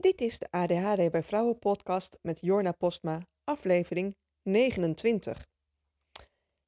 Dit 0.00 0.20
is 0.20 0.38
de 0.38 0.50
ADHD 0.50 1.10
bij 1.10 1.22
Vrouwen 1.22 1.58
podcast 1.58 2.18
met 2.22 2.40
Jorna 2.40 2.72
Postma, 2.72 3.20
aflevering 3.44 4.16
29. 4.42 5.46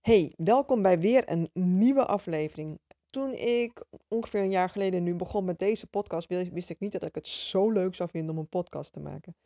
Hey, 0.00 0.34
welkom 0.36 0.82
bij 0.82 1.00
weer 1.00 1.30
een 1.30 1.50
nieuwe 1.52 2.06
aflevering. 2.06 2.78
Toen 3.06 3.32
ik 3.32 3.84
ongeveer 4.08 4.40
een 4.40 4.50
jaar 4.50 4.70
geleden 4.70 5.02
nu 5.02 5.14
begon 5.14 5.44
met 5.44 5.58
deze 5.58 5.86
podcast, 5.86 6.28
wist 6.28 6.70
ik 6.70 6.80
niet 6.80 6.92
dat 6.92 7.02
ik 7.02 7.14
het 7.14 7.26
zo 7.26 7.70
leuk 7.70 7.94
zou 7.94 8.10
vinden 8.10 8.34
om 8.34 8.40
een 8.40 8.48
podcast 8.48 8.92
te 8.92 9.00
maken. 9.00 9.36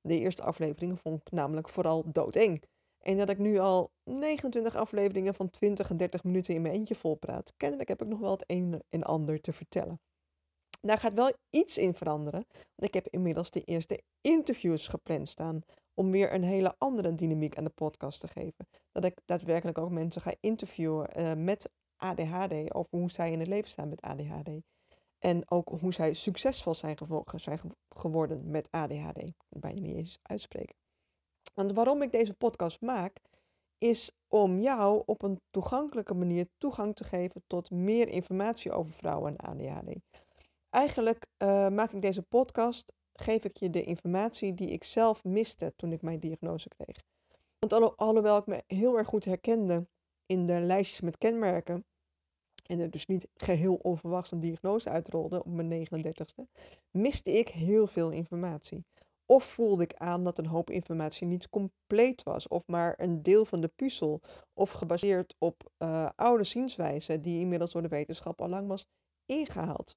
De 0.00 0.18
eerste 0.18 0.42
afleveringen 0.42 0.96
vond 0.96 1.20
ik 1.20 1.30
namelijk 1.30 1.68
vooral 1.68 2.12
doodeng. 2.12 2.62
En 2.98 3.16
dat 3.16 3.30
ik 3.30 3.38
nu 3.38 3.58
al 3.58 3.90
29 4.04 4.76
afleveringen 4.76 5.34
van 5.34 5.50
20 5.50 5.90
en 5.90 5.96
30 5.96 6.24
minuten 6.24 6.54
in 6.54 6.62
mijn 6.62 6.74
eentje 6.74 6.94
volpraat. 6.94 7.52
Kennelijk 7.56 7.88
heb 7.88 8.02
ik 8.02 8.08
nog 8.08 8.20
wel 8.20 8.30
het 8.30 8.44
een 8.46 8.82
en 8.88 9.02
ander 9.02 9.40
te 9.40 9.52
vertellen. 9.52 10.00
Daar 10.86 10.98
gaat 10.98 11.14
wel 11.14 11.32
iets 11.50 11.78
in 11.78 11.94
veranderen. 11.94 12.44
Want 12.50 12.88
ik 12.88 12.94
heb 12.94 13.08
inmiddels 13.08 13.50
de 13.50 13.62
eerste 13.62 14.02
interviews 14.20 14.88
gepland 14.88 15.28
staan. 15.28 15.60
Om 15.94 16.10
weer 16.10 16.32
een 16.32 16.42
hele 16.42 16.74
andere 16.78 17.14
dynamiek 17.14 17.58
aan 17.58 17.64
de 17.64 17.70
podcast 17.70 18.20
te 18.20 18.28
geven. 18.28 18.68
Dat 18.92 19.04
ik 19.04 19.20
daadwerkelijk 19.24 19.78
ook 19.78 19.90
mensen 19.90 20.22
ga 20.22 20.34
interviewen 20.40 21.08
uh, 21.16 21.32
met 21.34 21.70
ADHD. 21.96 22.74
Over 22.74 22.98
hoe 22.98 23.10
zij 23.10 23.32
in 23.32 23.38
het 23.38 23.48
leven 23.48 23.70
staan 23.70 23.88
met 23.88 24.00
ADHD. 24.00 24.48
En 25.18 25.50
ook 25.50 25.68
hoe 25.80 25.92
zij 25.92 26.14
succesvol 26.14 26.74
zijn, 26.74 26.96
geworden 27.88 28.50
met 28.50 28.70
ADHD. 28.70 29.32
Bijna 29.48 29.80
niet 29.80 29.96
eens 29.96 30.18
uitspreken. 30.22 30.74
Want 31.54 31.72
waarom 31.72 32.02
ik 32.02 32.12
deze 32.12 32.34
podcast 32.34 32.80
maak, 32.80 33.20
is 33.78 34.12
om 34.28 34.60
jou 34.60 35.02
op 35.06 35.22
een 35.22 35.40
toegankelijke 35.50 36.14
manier 36.14 36.46
toegang 36.58 36.94
te 36.94 37.04
geven 37.04 37.42
tot 37.46 37.70
meer 37.70 38.08
informatie 38.08 38.72
over 38.72 38.92
vrouwen 38.92 39.36
en 39.36 39.46
ADHD. 39.46 39.96
Eigenlijk 40.74 41.26
uh, 41.38 41.68
maak 41.68 41.92
ik 41.92 42.02
deze 42.02 42.22
podcast, 42.22 42.92
geef 43.12 43.44
ik 43.44 43.56
je 43.56 43.70
de 43.70 43.82
informatie 43.82 44.54
die 44.54 44.68
ik 44.68 44.84
zelf 44.84 45.24
miste 45.24 45.72
toen 45.76 45.92
ik 45.92 46.02
mijn 46.02 46.20
diagnose 46.20 46.68
kreeg. 46.68 47.02
Want 47.58 47.72
al, 47.72 47.96
alhoewel 47.96 48.36
ik 48.36 48.46
me 48.46 48.62
heel 48.66 48.98
erg 48.98 49.06
goed 49.06 49.24
herkende 49.24 49.86
in 50.26 50.46
de 50.46 50.60
lijstjes 50.60 51.00
met 51.00 51.18
kenmerken, 51.18 51.84
en 52.66 52.80
er 52.80 52.90
dus 52.90 53.06
niet 53.06 53.28
geheel 53.34 53.74
onverwachts 53.74 54.30
een 54.30 54.40
diagnose 54.40 54.88
uitrolde 54.88 55.44
op 55.44 55.52
mijn 55.52 55.86
39ste, 55.88 56.42
miste 56.90 57.32
ik 57.32 57.48
heel 57.48 57.86
veel 57.86 58.10
informatie. 58.10 58.84
Of 59.26 59.44
voelde 59.44 59.82
ik 59.82 59.94
aan 59.94 60.24
dat 60.24 60.38
een 60.38 60.46
hoop 60.46 60.70
informatie 60.70 61.26
niet 61.26 61.50
compleet 61.50 62.22
was, 62.22 62.48
of 62.48 62.66
maar 62.66 62.94
een 62.96 63.22
deel 63.22 63.44
van 63.44 63.60
de 63.60 63.72
puzzel, 63.76 64.20
of 64.54 64.70
gebaseerd 64.70 65.34
op 65.38 65.70
uh, 65.78 66.08
oude 66.16 66.44
zienswijzen 66.44 67.22
die 67.22 67.40
inmiddels 67.40 67.72
door 67.72 67.82
de 67.82 67.88
wetenschap 67.88 68.40
al 68.40 68.48
lang 68.48 68.68
was 68.68 68.86
ingehaald. 69.26 69.96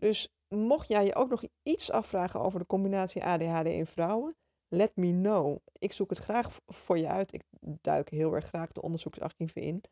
Dus 0.00 0.28
mocht 0.48 0.88
jij 0.88 1.04
je 1.04 1.14
ook 1.14 1.28
nog 1.28 1.42
iets 1.62 1.90
afvragen 1.90 2.40
over 2.40 2.58
de 2.58 2.66
combinatie 2.66 3.24
ADHD 3.24 3.66
in 3.66 3.86
vrouwen, 3.86 4.36
let 4.68 4.96
me 4.96 5.10
know. 5.10 5.56
Ik 5.72 5.92
zoek 5.92 6.10
het 6.10 6.18
graag 6.18 6.60
voor 6.66 6.98
je 6.98 7.08
uit. 7.08 7.32
Ik 7.32 7.42
duik 7.60 8.08
heel 8.08 8.34
erg 8.34 8.46
graag 8.46 8.72
de 8.72 8.82
onderzoeksarchieven 8.82 9.62
in. 9.62 9.82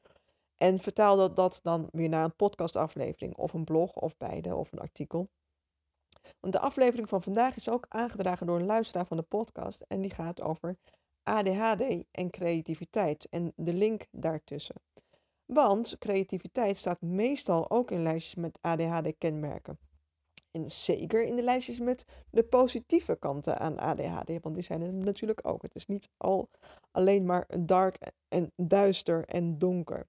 En 0.56 0.78
vertaal 0.78 1.16
dat, 1.16 1.36
dat 1.36 1.60
dan 1.62 1.88
weer 1.92 2.08
naar 2.08 2.24
een 2.24 2.36
podcastaflevering 2.36 3.36
of 3.36 3.52
een 3.52 3.64
blog 3.64 3.94
of 3.94 4.16
beide 4.16 4.54
of 4.54 4.72
een 4.72 4.78
artikel. 4.78 5.28
Want 6.40 6.52
de 6.52 6.60
aflevering 6.60 7.08
van 7.08 7.22
vandaag 7.22 7.56
is 7.56 7.68
ook 7.68 7.86
aangedragen 7.88 8.46
door 8.46 8.58
een 8.58 8.66
luisteraar 8.66 9.06
van 9.06 9.16
de 9.16 9.22
podcast 9.22 9.84
en 9.88 10.00
die 10.00 10.10
gaat 10.10 10.40
over 10.40 10.76
ADHD 11.22 12.04
en 12.10 12.30
creativiteit 12.30 13.28
en 13.28 13.52
de 13.56 13.74
link 13.74 14.06
daartussen. 14.10 14.76
Want 15.44 15.98
creativiteit 15.98 16.76
staat 16.76 17.00
meestal 17.00 17.70
ook 17.70 17.90
in 17.90 18.02
lijstjes 18.02 18.34
met 18.34 18.58
ADHD-kenmerken. 18.60 19.78
Zeker 20.66 21.24
in 21.24 21.36
de 21.36 21.42
lijstjes 21.42 21.78
met 21.78 22.04
de 22.30 22.44
positieve 22.44 23.16
kanten 23.16 23.58
aan 23.58 23.78
ADHD, 23.78 24.42
want 24.42 24.54
die 24.54 24.64
zijn 24.64 24.82
er 24.82 24.92
natuurlijk 24.92 25.46
ook. 25.46 25.62
Het 25.62 25.74
is 25.74 25.86
niet 25.86 26.08
al 26.16 26.48
alleen 26.90 27.26
maar 27.26 27.46
dark 27.58 27.98
en 28.28 28.52
duister 28.56 29.24
en 29.24 29.58
donker. 29.58 30.06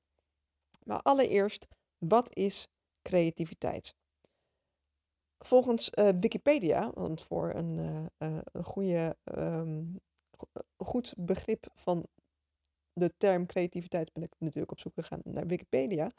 Maar 0.84 1.02
allereerst, 1.02 1.68
wat 1.98 2.36
is 2.36 2.68
creativiteit? 3.02 3.96
Volgens 5.38 5.92
uh, 5.94 6.10
Wikipedia, 6.10 6.92
want 6.94 7.22
voor 7.22 7.54
een, 7.54 7.78
uh, 8.18 8.40
een 8.52 8.64
goede, 8.64 9.18
um, 9.24 10.00
goed 10.78 11.14
begrip 11.18 11.68
van 11.74 12.08
de 12.94 13.14
term 13.18 13.46
creativiteit 13.46 14.14
ben 14.14 14.24
ik 14.24 14.34
natuurlijk 14.38 14.72
op 14.72 14.80
zoek 14.80 14.94
gegaan 14.94 15.22
naar 15.24 15.48
Wikipedia. 15.48 16.12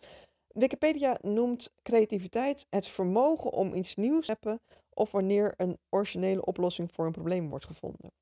Wikipedia 0.52 1.16
noemt 1.22 1.72
creativiteit 1.82 2.66
het 2.70 2.86
vermogen 2.86 3.50
om 3.50 3.74
iets 3.74 3.96
nieuws 3.96 4.26
te 4.26 4.32
hebben 4.32 4.60
of 4.94 5.10
wanneer 5.10 5.54
een 5.56 5.78
originele 5.88 6.44
oplossing 6.44 6.92
voor 6.92 7.06
een 7.06 7.12
probleem 7.12 7.48
wordt 7.48 7.64
gevonden. 7.64 8.12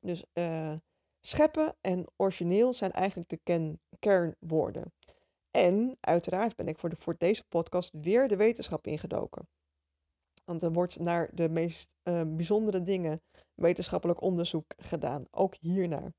Dus 0.00 0.24
uh, 0.34 0.74
scheppen 1.20 1.74
en 1.80 2.06
origineel 2.16 2.74
zijn 2.74 2.92
eigenlijk 2.92 3.28
de 3.28 3.78
kernwoorden. 3.98 4.92
En 5.50 5.96
uiteraard 6.00 6.56
ben 6.56 6.68
ik 6.68 6.78
voor, 6.78 6.88
de, 6.88 6.96
voor 6.96 7.14
deze 7.18 7.44
podcast 7.48 7.90
weer 7.92 8.28
de 8.28 8.36
wetenschap 8.36 8.86
ingedoken. 8.86 9.48
Want 10.44 10.62
er 10.62 10.72
wordt 10.72 10.98
naar 10.98 11.30
de 11.34 11.48
meest 11.48 11.90
uh, 12.02 12.22
bijzondere 12.26 12.82
dingen 12.82 13.22
wetenschappelijk 13.54 14.20
onderzoek 14.20 14.74
gedaan, 14.76 15.26
ook 15.30 15.54
hiernaar. 15.54 16.12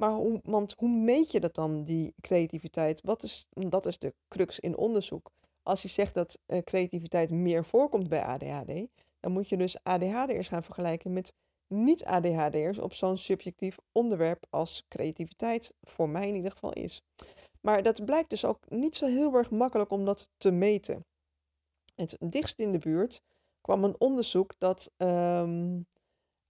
Maar 0.00 0.12
hoe, 0.12 0.40
want 0.44 0.74
hoe 0.78 0.88
meet 0.88 1.30
je 1.30 1.40
dat 1.40 1.54
dan, 1.54 1.84
die 1.84 2.14
creativiteit? 2.20 3.00
Wat 3.02 3.22
is, 3.22 3.46
dat 3.50 3.86
is 3.86 3.98
de 3.98 4.14
crux 4.28 4.60
in 4.60 4.76
onderzoek. 4.76 5.30
Als 5.62 5.82
je 5.82 5.88
zegt 5.88 6.14
dat 6.14 6.38
uh, 6.46 6.58
creativiteit 6.58 7.30
meer 7.30 7.64
voorkomt 7.64 8.08
bij 8.08 8.22
ADHD, 8.22 8.86
dan 9.20 9.32
moet 9.32 9.48
je 9.48 9.56
dus 9.56 9.82
ADHD'ers 9.82 10.48
gaan 10.48 10.62
vergelijken 10.62 11.12
met 11.12 11.34
niet-ADHD'ers 11.66 12.78
op 12.78 12.92
zo'n 12.92 13.18
subjectief 13.18 13.76
onderwerp 13.92 14.46
als 14.50 14.84
creativiteit 14.88 15.72
voor 15.82 16.08
mij 16.08 16.28
in 16.28 16.34
ieder 16.34 16.50
geval 16.50 16.72
is. 16.72 17.02
Maar 17.60 17.82
dat 17.82 18.04
blijkt 18.04 18.30
dus 18.30 18.44
ook 18.44 18.70
niet 18.70 18.96
zo 18.96 19.06
heel 19.06 19.34
erg 19.34 19.50
makkelijk 19.50 19.90
om 19.90 20.04
dat 20.04 20.30
te 20.36 20.50
meten. 20.50 21.04
Het 21.94 22.16
dichtst 22.20 22.58
in 22.58 22.72
de 22.72 22.78
buurt 22.78 23.22
kwam 23.60 23.84
een 23.84 24.00
onderzoek 24.00 24.54
dat 24.58 24.90
um, 24.96 25.86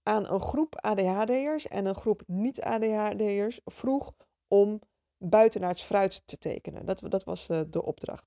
aan 0.03 0.29
een 0.29 0.41
groep 0.41 0.75
ADHD'ers 0.75 1.67
en 1.67 1.85
een 1.85 1.95
groep 1.95 2.23
niet-ADHD'ers 2.27 3.59
vroeg 3.65 4.13
om 4.47 4.81
buitenaards 5.17 5.83
fruit 5.83 6.21
te 6.25 6.37
tekenen. 6.37 6.85
Dat, 6.85 7.01
dat 7.09 7.23
was 7.23 7.47
uh, 7.49 7.61
de 7.69 7.83
opdracht. 7.83 8.25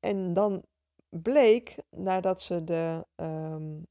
En 0.00 0.32
dan 0.32 0.64
bleek, 1.08 1.76
nadat 1.90 2.42
ze 2.42 2.64
de 2.64 3.06
um, 3.16 3.86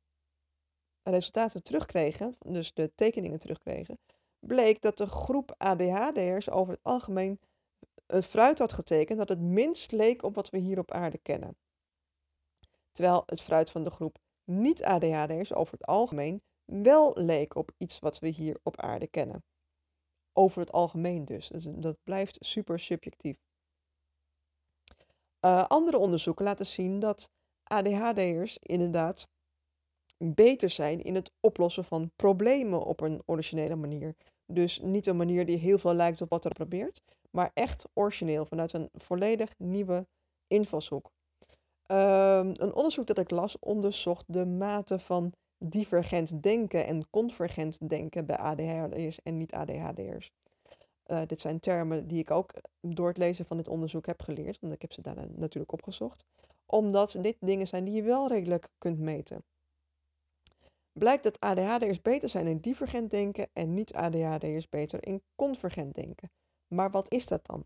resultaten 1.04 1.64
terugkregen, 1.64 2.36
dus 2.40 2.74
de 2.74 2.92
tekeningen 2.96 3.40
terugkregen, 3.40 4.00
bleek 4.40 4.82
dat 4.82 4.98
de 4.98 5.08
groep 5.08 5.56
ADHD'ers 5.58 6.50
over 6.50 6.74
het 6.74 6.84
algemeen 6.84 7.40
een 8.06 8.24
fruit 8.24 8.60
had 8.60 8.74
getekend 8.74 9.18
dat 9.18 9.30
het 9.30 9.42
minst 9.42 9.92
leek 9.92 10.24
op 10.24 10.36
wat 10.36 10.50
we 10.50 10.58
hier 10.58 10.80
op 10.80 10.92
aarde 10.92 11.18
kennen. 11.18 11.56
Terwijl 12.92 13.24
het 13.26 13.42
fruit 13.42 13.72
van 13.72 13.84
de 13.84 13.90
groep 13.90 14.18
niet-ADHD'ers 14.44 15.54
over 15.54 15.74
het 15.74 15.86
algemeen 15.86 16.42
wel 16.66 17.14
leek 17.16 17.56
op 17.56 17.72
iets 17.78 18.00
wat 18.00 18.20
we 18.20 18.28
hier 18.28 18.60
op 18.64 18.82
aarde 18.82 19.08
kennen. 19.08 19.44
Over 20.34 20.60
het 20.60 20.72
algemeen 20.72 21.26
dus. 21.26 21.52
dat 21.76 21.98
blijft 22.04 22.38
super 22.40 22.80
subjectief. 22.80 23.38
Uh, 25.46 25.66
andere 25.68 25.98
onderzoeken 25.98 26.46
laten 26.46 26.66
zien 26.66 27.00
dat 27.00 27.30
ADHD'ers 27.64 28.58
inderdaad 28.58 29.28
beter 30.18 30.70
zijn 30.70 31.02
in 31.02 31.16
het 31.16 31.32
oplossen 31.40 31.84
van 31.84 32.12
problemen 32.16 32.84
op 32.84 33.02
een 33.02 33.22
originele 33.26 33.76
manier. 33.76 34.16
Dus 34.46 34.80
niet 34.80 35.08
een 35.08 35.18
manier 35.18 35.46
die 35.46 35.58
heel 35.58 35.78
veel 35.78 35.94
lijkt 35.94 36.22
op 36.22 36.30
wat 36.30 36.46
er 36.46 36.54
probeert, 36.54 37.02
maar 37.32 37.52
echt 37.54 37.86
origineel, 37.94 38.46
vanuit 38.46 38.74
een 38.74 38.90
volledig 38.94 39.54
nieuwe 39.58 40.08
invalshoek. 40.48 41.12
Uh, 41.88 42.38
een 42.38 42.74
onderzoek 42.74 43.08
dat 43.08 43.18
ik 43.18 43.32
las 43.32 43.60
onderzocht 43.60 44.34
de 44.34 44.46
mate 44.46 45.00
van 45.00 45.34
divergent 45.66 46.44
denken 46.44 46.86
en 46.86 47.10
convergent 47.10 47.90
denken 47.90 48.26
bij 48.26 48.38
ADHD'ers 48.38 49.22
en 49.22 49.38
niet-ADHD'ers. 49.38 50.32
Uh, 51.08 51.22
dit 51.26 51.40
zijn 51.40 51.60
termen 51.60 52.08
die 52.08 52.20
ik 52.20 52.32
ook 52.32 52.54
door 52.82 53.08
het 53.08 53.18
lezen 53.18 53.46
van 53.46 53.58
dit 53.58 53.68
onderzoek 53.68 54.06
heb 54.06 54.22
geleerd, 54.22 54.60
want 54.60 54.74
ik 54.74 54.82
heb 54.82 54.94
ze 54.94 55.02
daarna 55.02 55.26
natuurlijk 55.36 55.72
opgezocht. 55.72 56.26
Omdat 56.66 57.18
dit 57.22 57.38
dingen 57.40 57.68
zijn 57.68 57.84
die 57.84 57.94
je 57.94 58.04
wel 58.04 58.28
redelijk 58.28 58.70
kunt 58.78 59.00
meten. 59.00 59.44
Blijkt 60.92 61.24
dat 61.24 61.40
ADHD'ers 61.40 62.02
beter 62.02 62.30
zijn 62.30 62.48
in 62.48 62.60
divergent 62.60 63.12
denken 63.12 63.50
en 63.54 63.74
niet-ADHD'ers 63.74 64.70
beter 64.70 65.06
in 65.08 65.24
convergent 65.36 65.96
denken. 65.96 66.32
Maar 66.68 66.92
wat 66.92 67.12
is 67.12 67.28
dat 67.28 67.46
dan? 67.46 67.66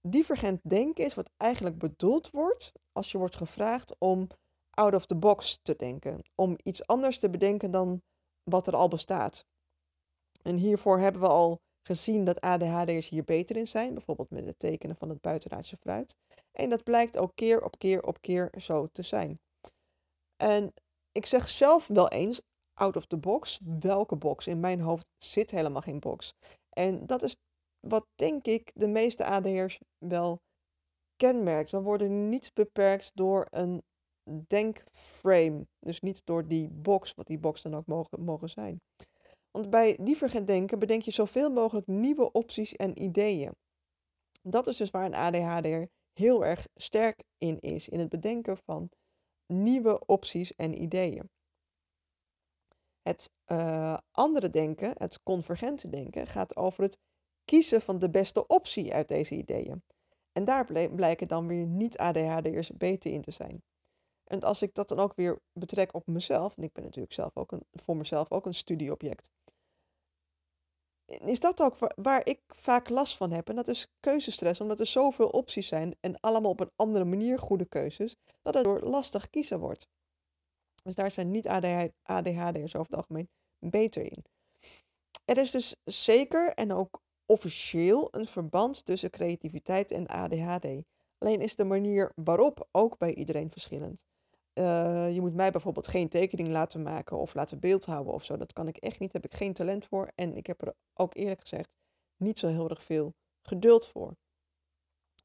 Divergent 0.00 0.60
denken 0.62 1.04
is 1.04 1.14
wat 1.14 1.30
eigenlijk 1.36 1.78
bedoeld 1.78 2.30
wordt 2.30 2.72
als 2.92 3.12
je 3.12 3.18
wordt 3.18 3.36
gevraagd 3.36 3.96
om 3.98 4.28
out 4.76 4.94
of 4.94 5.06
the 5.06 5.16
box 5.16 5.58
te 5.62 5.74
denken. 5.76 6.22
Om 6.34 6.56
iets 6.62 6.86
anders 6.86 7.18
te 7.18 7.30
bedenken 7.30 7.70
dan 7.70 8.02
wat 8.42 8.66
er 8.66 8.76
al 8.76 8.88
bestaat. 8.88 9.44
En 10.42 10.56
hiervoor 10.56 10.98
hebben 10.98 11.20
we 11.20 11.28
al 11.28 11.60
gezien 11.82 12.24
dat 12.24 12.40
ADHD'ers 12.40 13.08
hier 13.08 13.24
beter 13.24 13.56
in 13.56 13.68
zijn, 13.68 13.94
bijvoorbeeld 13.94 14.30
met 14.30 14.44
het 14.44 14.58
tekenen 14.58 14.96
van 14.96 15.08
het 15.08 15.20
buitenaardse 15.20 15.76
fruit. 15.76 16.16
En 16.52 16.70
dat 16.70 16.82
blijkt 16.82 17.18
ook 17.18 17.32
keer 17.34 17.62
op 17.62 17.78
keer 17.78 18.02
op 18.02 18.20
keer 18.20 18.52
zo 18.60 18.86
te 18.86 19.02
zijn. 19.02 19.40
En 20.36 20.72
ik 21.12 21.26
zeg 21.26 21.48
zelf 21.48 21.86
wel 21.86 22.08
eens, 22.08 22.40
out 22.74 22.96
of 22.96 23.06
the 23.06 23.16
box. 23.16 23.60
Welke 23.80 24.16
box? 24.16 24.46
In 24.46 24.60
mijn 24.60 24.80
hoofd 24.80 25.06
zit 25.18 25.50
helemaal 25.50 25.82
geen 25.82 26.00
box. 26.00 26.34
En 26.70 27.06
dat 27.06 27.22
is 27.22 27.36
wat 27.80 28.06
denk 28.14 28.46
ik 28.46 28.70
de 28.74 28.88
meeste 28.88 29.24
ADH'ers 29.24 29.78
wel 29.98 30.40
kenmerkt. 31.16 31.70
We 31.70 31.80
worden 31.80 32.28
niet 32.28 32.50
beperkt 32.54 33.10
door 33.14 33.46
een 33.50 33.82
denkframe. 34.46 35.66
Dus 35.78 36.00
niet 36.00 36.22
door 36.24 36.46
die 36.46 36.68
box, 36.68 37.14
wat 37.14 37.26
die 37.26 37.38
box 37.38 37.62
dan 37.62 37.76
ook 37.76 37.86
mogen, 37.86 38.24
mogen 38.24 38.50
zijn. 38.50 38.80
Want 39.50 39.70
bij 39.70 39.98
divergent 40.00 40.46
denken 40.46 40.78
bedenk 40.78 41.02
je 41.02 41.10
zoveel 41.10 41.50
mogelijk 41.50 41.86
nieuwe 41.86 42.32
opties 42.32 42.76
en 42.76 43.02
ideeën. 43.02 43.52
Dat 44.42 44.66
is 44.66 44.76
dus 44.76 44.90
waar 44.90 45.04
een 45.04 45.14
ADHD'er 45.14 45.88
heel 46.12 46.44
erg 46.44 46.68
sterk 46.74 47.22
in 47.38 47.60
is, 47.60 47.88
in 47.88 47.98
het 47.98 48.08
bedenken 48.08 48.56
van 48.56 48.90
nieuwe 49.46 50.06
opties 50.06 50.54
en 50.54 50.82
ideeën. 50.82 51.30
Het 53.02 53.30
uh, 53.46 53.98
andere 54.10 54.50
denken, 54.50 54.92
het 54.96 55.22
convergente 55.22 55.88
denken, 55.88 56.26
gaat 56.26 56.56
over 56.56 56.82
het 56.82 56.98
kiezen 57.44 57.82
van 57.82 57.98
de 57.98 58.10
beste 58.10 58.46
optie 58.46 58.94
uit 58.94 59.08
deze 59.08 59.34
ideeën. 59.34 59.82
En 60.32 60.44
daar 60.44 60.90
blijken 60.94 61.28
dan 61.28 61.46
weer 61.46 61.66
niet-ADHD'ers 61.66 62.70
beter 62.70 63.12
in 63.12 63.20
te 63.22 63.30
zijn. 63.30 63.62
En 64.26 64.40
als 64.40 64.62
ik 64.62 64.74
dat 64.74 64.88
dan 64.88 64.98
ook 64.98 65.14
weer 65.14 65.38
betrek 65.52 65.94
op 65.94 66.06
mezelf, 66.06 66.56
en 66.56 66.62
ik 66.62 66.72
ben 66.72 66.84
natuurlijk 66.84 67.12
zelf 67.12 67.36
ook 67.36 67.52
een, 67.52 67.64
voor 67.72 67.96
mezelf 67.96 68.30
ook 68.30 68.46
een 68.46 68.54
studieobject, 68.54 69.30
is 71.06 71.40
dat 71.40 71.62
ook 71.62 71.76
waar 71.96 72.26
ik 72.26 72.40
vaak 72.46 72.88
last 72.88 73.16
van 73.16 73.30
heb. 73.30 73.48
En 73.48 73.56
dat 73.56 73.68
is 73.68 73.86
keuzestress, 74.00 74.60
omdat 74.60 74.80
er 74.80 74.86
zoveel 74.86 75.28
opties 75.28 75.68
zijn 75.68 75.96
en 76.00 76.20
allemaal 76.20 76.50
op 76.50 76.60
een 76.60 76.72
andere 76.76 77.04
manier 77.04 77.38
goede 77.38 77.64
keuzes, 77.64 78.16
dat 78.42 78.54
het 78.54 78.64
door 78.64 78.80
lastig 78.80 79.30
kiezen 79.30 79.58
wordt. 79.58 79.88
Dus 80.82 80.94
daar 80.94 81.10
zijn 81.10 81.30
niet 81.30 81.48
ADHD'ers 82.02 82.76
over 82.76 82.90
het 82.90 82.94
algemeen 82.94 83.28
beter 83.58 84.02
in. 84.02 84.24
Er 85.24 85.38
is 85.38 85.50
dus 85.50 85.76
zeker 85.84 86.54
en 86.54 86.72
ook 86.72 87.02
officieel 87.26 88.08
een 88.10 88.26
verband 88.26 88.84
tussen 88.84 89.10
creativiteit 89.10 89.90
en 89.90 90.06
ADHD. 90.06 90.66
Alleen 91.18 91.40
is 91.40 91.56
de 91.56 91.64
manier 91.64 92.12
waarop 92.14 92.68
ook 92.70 92.98
bij 92.98 93.14
iedereen 93.14 93.50
verschillend. 93.50 94.00
Uh, 94.58 95.14
je 95.14 95.20
moet 95.20 95.34
mij 95.34 95.50
bijvoorbeeld 95.50 95.86
geen 95.86 96.08
tekening 96.08 96.48
laten 96.48 96.82
maken 96.82 97.18
of 97.18 97.34
laten 97.34 97.60
beeldhouden 97.60 98.12
of 98.12 98.24
zo. 98.24 98.36
Dat 98.36 98.52
kan 98.52 98.68
ik 98.68 98.76
echt 98.76 98.98
niet. 98.98 99.12
Daar 99.12 99.22
heb 99.22 99.30
ik 99.30 99.38
geen 99.38 99.52
talent 99.52 99.86
voor. 99.86 100.12
En 100.14 100.36
ik 100.36 100.46
heb 100.46 100.62
er 100.62 100.74
ook 100.94 101.14
eerlijk 101.14 101.40
gezegd 101.40 101.70
niet 102.16 102.38
zo 102.38 102.46
heel 102.46 102.68
erg 102.68 102.84
veel 102.84 103.14
geduld 103.42 103.86
voor. 103.86 104.16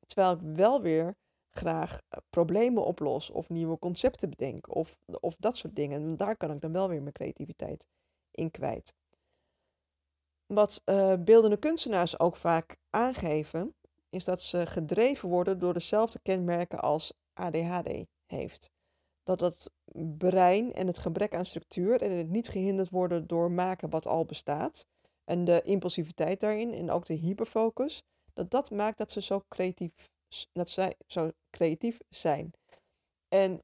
Terwijl 0.05 0.31
ik 0.31 0.41
wel 0.41 0.81
weer 0.81 1.15
graag 1.49 2.01
eh, 2.09 2.19
problemen 2.29 2.85
oplos 2.85 3.29
of 3.29 3.49
nieuwe 3.49 3.79
concepten 3.79 4.29
bedenk 4.29 4.75
of, 4.75 4.97
of 5.05 5.35
dat 5.35 5.57
soort 5.57 5.75
dingen. 5.75 6.01
En 6.01 6.17
daar 6.17 6.37
kan 6.37 6.51
ik 6.51 6.61
dan 6.61 6.71
wel 6.71 6.89
weer 6.89 7.01
mijn 7.01 7.13
creativiteit 7.13 7.87
in 8.31 8.51
kwijt. 8.51 8.93
Wat 10.45 10.81
uh, 10.85 11.13
beeldende 11.19 11.57
kunstenaars 11.57 12.19
ook 12.19 12.35
vaak 12.35 12.77
aangeven, 12.89 13.75
is 14.09 14.23
dat 14.23 14.41
ze 14.41 14.65
gedreven 14.65 15.29
worden 15.29 15.59
door 15.59 15.73
dezelfde 15.73 16.19
kenmerken 16.19 16.79
als 16.79 17.13
ADHD 17.33 18.05
heeft 18.25 18.71
dat 19.39 19.53
het 19.53 19.71
brein 20.17 20.73
en 20.73 20.87
het 20.87 20.97
gebrek 20.97 21.35
aan 21.35 21.45
structuur 21.45 22.01
en 22.01 22.11
het 22.11 22.29
niet 22.29 22.47
gehinderd 22.47 22.89
worden 22.89 23.27
door 23.27 23.51
maken 23.51 23.89
wat 23.89 24.07
al 24.07 24.25
bestaat 24.25 24.87
en 25.23 25.45
de 25.45 25.61
impulsiviteit 25.63 26.39
daarin 26.39 26.73
en 26.73 26.91
ook 26.91 27.05
de 27.05 27.13
hyperfocus, 27.13 28.03
dat 28.33 28.51
dat 28.51 28.71
maakt 28.71 28.97
dat 28.97 29.11
ze 29.11 29.21
zo 29.21 29.43
creatief, 29.47 30.09
dat 30.51 30.69
zij 30.69 30.95
zo 31.07 31.31
creatief 31.49 31.97
zijn. 32.09 32.51
En 33.27 33.63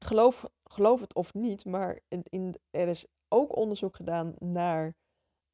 geloof, 0.00 0.44
geloof 0.64 1.00
het 1.00 1.14
of 1.14 1.34
niet, 1.34 1.64
maar 1.64 2.00
in, 2.28 2.54
er 2.70 2.88
is 2.88 3.06
ook 3.28 3.56
onderzoek 3.56 3.96
gedaan 3.96 4.34
naar 4.38 4.94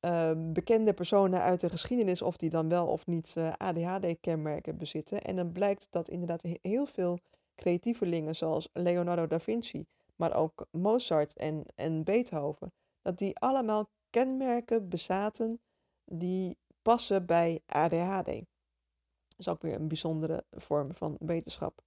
uh, 0.04 0.32
bekende 0.36 0.94
personen 0.94 1.40
uit 1.40 1.60
de 1.60 1.70
geschiedenis, 1.70 2.22
of 2.22 2.36
die 2.36 2.50
dan 2.50 2.68
wel 2.68 2.86
of 2.86 3.06
niet 3.06 3.34
uh, 3.38 3.52
ADHD-kenmerken 3.56 4.76
bezitten. 4.76 5.22
En 5.22 5.36
dan 5.36 5.52
blijkt 5.52 5.86
dat 5.90 6.08
inderdaad 6.08 6.42
heel 6.42 6.86
veel 6.86 7.18
creatievelingen 7.54 8.36
zoals 8.36 8.68
Leonardo 8.72 9.26
da 9.26 9.40
Vinci, 9.40 9.86
maar 10.16 10.34
ook 10.36 10.66
Mozart 10.70 11.32
en, 11.32 11.64
en 11.74 12.04
Beethoven, 12.04 12.72
dat 13.02 13.18
die 13.18 13.38
allemaal 13.38 13.90
kenmerken 14.10 14.88
bezaten 14.88 15.60
die 16.04 16.58
passen 16.82 17.26
bij 17.26 17.60
ADHD. 17.66 18.26
Dat 18.26 19.38
is 19.38 19.48
ook 19.48 19.62
weer 19.62 19.74
een 19.74 19.88
bijzondere 19.88 20.44
vorm 20.50 20.94
van 20.94 21.16
wetenschap. 21.18 21.82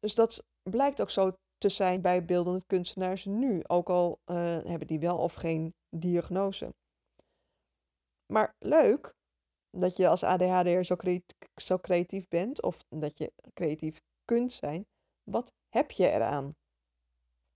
Dus 0.00 0.14
dat 0.14 0.44
blijkt 0.62 1.00
ook 1.00 1.10
zo 1.10 1.36
te 1.58 1.68
zijn 1.68 2.00
bij 2.00 2.24
beeldende 2.24 2.64
kunstenaars 2.66 3.24
nu, 3.24 3.62
ook 3.66 3.88
al 3.88 4.20
uh, 4.26 4.36
hebben 4.62 4.86
die 4.86 4.98
wel 4.98 5.18
of 5.18 5.34
geen 5.34 5.74
diagnose. 5.88 6.74
Maar 8.26 8.54
leuk, 8.58 9.14
dat 9.70 9.96
je 9.96 10.08
als 10.08 10.22
ADHD'er 10.22 10.84
zo, 10.84 10.96
zo 11.62 11.78
creatief 11.78 12.28
bent 12.28 12.62
of 12.62 12.78
dat 12.88 13.18
je 13.18 13.32
creatief 13.54 13.96
kunt 14.24 14.52
zijn, 14.52 14.86
wat 15.30 15.52
heb 15.68 15.90
je 15.90 16.10
eraan? 16.10 16.54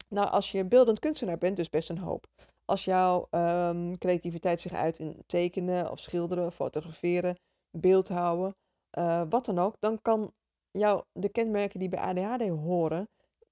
Nou, 0.09 0.31
als 0.31 0.51
je 0.53 0.65
beeldend 0.65 0.99
kunstenaar 0.99 1.39
bent, 1.39 1.57
dus 1.57 1.69
best 1.69 1.89
een 1.91 1.99
hoop. 1.99 2.27
Als 2.65 2.85
jouw 2.85 3.27
um, 3.31 3.99
creativiteit 3.99 4.61
zich 4.61 4.73
uit 4.73 4.99
in 4.99 5.23
tekenen 5.27 5.91
of 5.91 5.99
schilderen, 5.99 6.53
fotograferen, 6.53 7.37
beeldhouden, 7.71 8.55
uh, 8.99 9.23
wat 9.29 9.45
dan 9.45 9.59
ook, 9.59 9.75
dan 9.79 10.03
kan 10.03 10.33
jou 10.71 11.03
de 11.13 11.29
kenmerken 11.29 11.79
die 11.81 11.89
bij 11.89 12.01
ADHD 12.01 12.49
horen, 12.49 13.09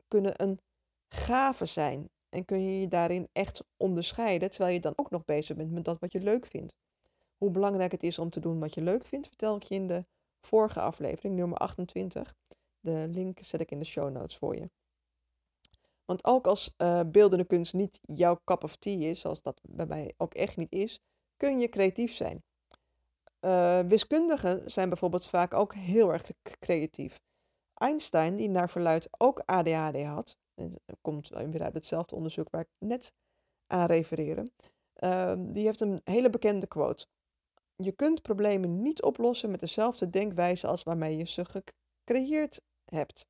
kunnen 0.08 0.42
een 0.42 0.58
gave 1.14 1.66
zijn. 1.66 2.08
En 2.28 2.44
kun 2.44 2.60
je 2.60 2.80
je 2.80 2.88
daarin 2.88 3.28
echt 3.32 3.62
onderscheiden, 3.76 4.50
terwijl 4.50 4.74
je 4.74 4.80
dan 4.80 4.92
ook 4.96 5.10
nog 5.10 5.24
bezig 5.24 5.56
bent 5.56 5.70
met 5.70 5.84
dat 5.84 5.98
wat 5.98 6.12
je 6.12 6.20
leuk 6.20 6.46
vindt. 6.46 6.72
Hoe 7.44 7.50
belangrijk 7.50 7.92
het 7.92 8.02
is 8.02 8.18
om 8.18 8.30
te 8.30 8.40
doen 8.40 8.60
wat 8.60 8.74
je 8.74 8.80
leuk 8.80 9.04
vindt, 9.04 9.26
vertel 9.26 9.56
ik 9.56 9.62
je 9.62 9.74
in 9.74 9.86
de 9.86 10.04
vorige 10.40 10.80
aflevering, 10.80 11.36
nummer 11.36 11.58
28. 11.58 12.34
De 12.80 13.06
link 13.08 13.38
zet 13.42 13.60
ik 13.60 13.70
in 13.70 13.78
de 13.78 13.84
show 13.84 14.10
notes 14.10 14.36
voor 14.36 14.56
je. 14.56 14.70
Want 16.04 16.24
ook 16.24 16.46
als 16.46 16.74
uh, 16.78 17.00
beeldende 17.06 17.44
kunst 17.44 17.74
niet 17.74 18.00
jouw 18.02 18.40
cup 18.44 18.64
of 18.64 18.76
tea 18.76 19.08
is, 19.08 19.20
zoals 19.20 19.42
dat 19.42 19.60
bij 19.62 19.86
mij 19.86 20.14
ook 20.16 20.34
echt 20.34 20.56
niet 20.56 20.72
is, 20.72 21.00
kun 21.36 21.58
je 21.60 21.68
creatief 21.68 22.14
zijn. 22.14 22.42
Uh, 23.40 23.80
wiskundigen 23.80 24.70
zijn 24.70 24.88
bijvoorbeeld 24.88 25.26
vaak 25.26 25.54
ook 25.54 25.74
heel 25.74 26.12
erg 26.12 26.30
creatief. 26.58 27.20
Einstein, 27.74 28.36
die 28.36 28.48
naar 28.48 28.70
verluid 28.70 29.08
ook 29.18 29.42
ADHD 29.44 30.04
had, 30.04 30.36
en 30.54 30.70
dat 30.70 30.98
komt 31.00 31.28
weer 31.28 31.62
uit 31.62 31.74
hetzelfde 31.74 32.16
onderzoek 32.16 32.50
waar 32.50 32.60
ik 32.60 32.70
net 32.78 33.12
aan 33.66 33.86
refereerde, 33.86 34.50
uh, 34.96 35.34
die 35.38 35.64
heeft 35.64 35.80
een 35.80 36.00
hele 36.04 36.30
bekende 36.30 36.66
quote. 36.66 37.06
Je 37.82 37.92
kunt 37.92 38.22
problemen 38.22 38.82
niet 38.82 39.02
oplossen 39.02 39.50
met 39.50 39.60
dezelfde 39.60 40.10
denkwijze 40.10 40.66
als 40.66 40.82
waarmee 40.82 41.16
je 41.16 41.26
ze 41.26 41.44
gecreëerd 41.44 42.60
hebt. 42.84 43.26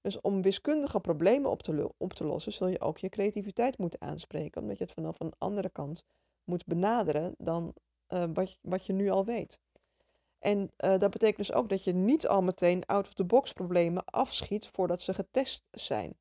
Dus 0.00 0.20
om 0.20 0.42
wiskundige 0.42 1.00
problemen 1.00 1.50
op 1.50 1.62
te, 1.62 1.90
te 2.08 2.24
lossen, 2.24 2.52
zul 2.52 2.66
je 2.66 2.80
ook 2.80 2.98
je 2.98 3.08
creativiteit 3.08 3.78
moeten 3.78 4.00
aanspreken, 4.00 4.60
omdat 4.60 4.78
je 4.78 4.84
het 4.84 4.92
vanaf 4.92 5.20
een 5.20 5.32
andere 5.38 5.70
kant 5.70 6.04
moet 6.44 6.64
benaderen 6.66 7.34
dan 7.38 7.74
uh, 8.08 8.24
wat, 8.62 8.86
je 8.86 8.92
nu 8.92 9.10
al 9.10 9.24
weet. 9.24 9.60
En 10.38 10.60
uh, 10.60 10.98
dat 10.98 11.10
betekent 11.10 11.36
dus 11.36 11.52
ook 11.52 11.68
dat 11.68 11.84
je 11.84 11.92
niet 11.92 12.26
al 12.26 12.42
meteen 12.42 12.86
out-of-the-box 12.86 13.52
problemen 13.52 14.04
afschiet 14.04 14.66
voordat 14.66 15.00
ze 15.00 15.14
getest 15.14 15.62
zijn. 15.70 16.16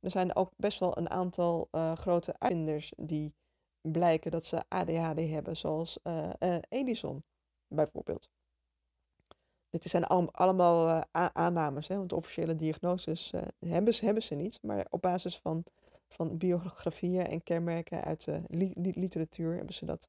Er 0.00 0.10
zijn 0.10 0.34
ook 0.36 0.50
best 0.56 0.78
wel 0.78 0.98
een 0.98 1.10
aantal 1.10 1.68
uh, 1.72 1.92
grote 1.92 2.34
uitvinders 2.38 2.92
die 2.96 3.34
blijken 3.80 4.30
dat 4.30 4.44
ze 4.44 4.64
ADHD 4.68 5.28
hebben, 5.28 5.56
zoals 5.56 5.98
uh, 6.04 6.30
uh, 6.38 6.58
Edison 6.68 7.24
bijvoorbeeld. 7.68 8.30
Dit 9.70 9.82
zijn 9.82 10.04
allemaal 10.04 10.88
uh, 10.88 11.26
aannames, 11.32 11.88
hè, 11.88 11.96
want 11.96 12.12
officiële 12.12 12.56
diagnoses 12.56 13.32
hebben, 13.58 13.94
ze, 13.94 14.04
hebben 14.04 14.22
ze 14.22 14.34
niet, 14.34 14.62
maar 14.62 14.86
op 14.90 15.02
basis 15.02 15.38
van, 15.38 15.64
van 16.08 16.36
biografieën 16.38 17.26
en 17.26 17.42
kenmerken 17.42 18.04
uit 18.04 18.24
de 18.24 18.42
li 18.46 18.72
literatuur 18.74 19.56
hebben 19.56 19.74
ze 19.74 19.84
dat 19.84 20.08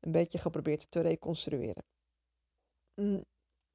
een 0.00 0.12
beetje 0.12 0.38
geprobeerd 0.38 0.90
te 0.90 1.00
reconstrueren. 1.00 1.84
Mm, 2.94 3.24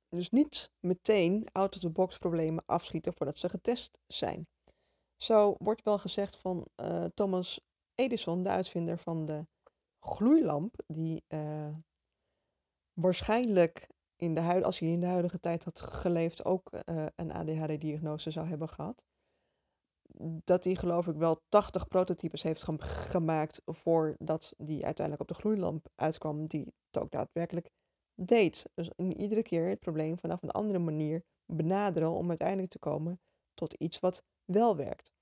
dus 0.09 0.29
niet 0.29 0.71
meteen 0.79 1.47
out-of-the-box 1.51 2.17
problemen 2.17 2.63
afschieten 2.65 3.13
voordat 3.13 3.37
ze 3.37 3.49
getest 3.49 3.99
zijn. 4.07 4.47
Zo 5.17 5.55
wordt 5.59 5.83
wel 5.83 5.97
gezegd 5.97 6.35
van 6.37 6.67
Thomas 7.13 7.59
Edison, 7.95 8.43
de 8.43 8.49
uitvinder 8.49 8.97
van 8.97 9.25
de 9.25 9.47
gloeilamp, 9.99 10.75
die 10.87 11.23
uh, 11.27 11.75
waarschijnlijk 12.93 13.87
in 14.15 14.33
de 14.33 14.39
huid, 14.39 14.63
als 14.63 14.79
hij 14.79 14.89
in 14.89 14.99
de 14.99 15.05
huidige 15.05 15.39
tijd 15.39 15.63
had 15.63 15.81
geleefd, 15.81 16.45
ook 16.45 16.71
uh, 16.73 17.05
een 17.15 17.31
ADHD-diagnose 17.31 18.31
zou 18.31 18.47
hebben 18.47 18.69
gehad. 18.69 19.03
Dat 20.43 20.63
hij 20.63 20.75
geloof 20.75 21.07
ik 21.07 21.15
wel 21.15 21.41
80 21.49 21.87
prototypes 21.87 22.43
heeft 22.43 22.65
gemaakt 22.79 23.61
voordat 23.65 24.53
die 24.57 24.85
uiteindelijk 24.85 25.29
op 25.29 25.35
de 25.35 25.41
gloeilamp 25.41 25.87
uitkwam, 25.95 26.47
die 26.47 26.73
het 26.91 27.03
ook 27.03 27.11
daadwerkelijk 27.11 27.69
deed. 28.13 28.65
Dus 28.73 28.89
in 28.95 29.17
iedere 29.17 29.41
keer 29.41 29.67
het 29.67 29.79
probleem 29.79 30.19
vanaf 30.19 30.41
een 30.41 30.51
andere 30.51 30.79
manier 30.79 31.23
benaderen 31.45 32.11
om 32.11 32.29
uiteindelijk 32.29 32.69
te 32.69 32.79
komen 32.79 33.19
tot 33.53 33.73
iets 33.73 33.99
wat 33.99 34.23
wel 34.45 34.75
werkt. 34.75 35.14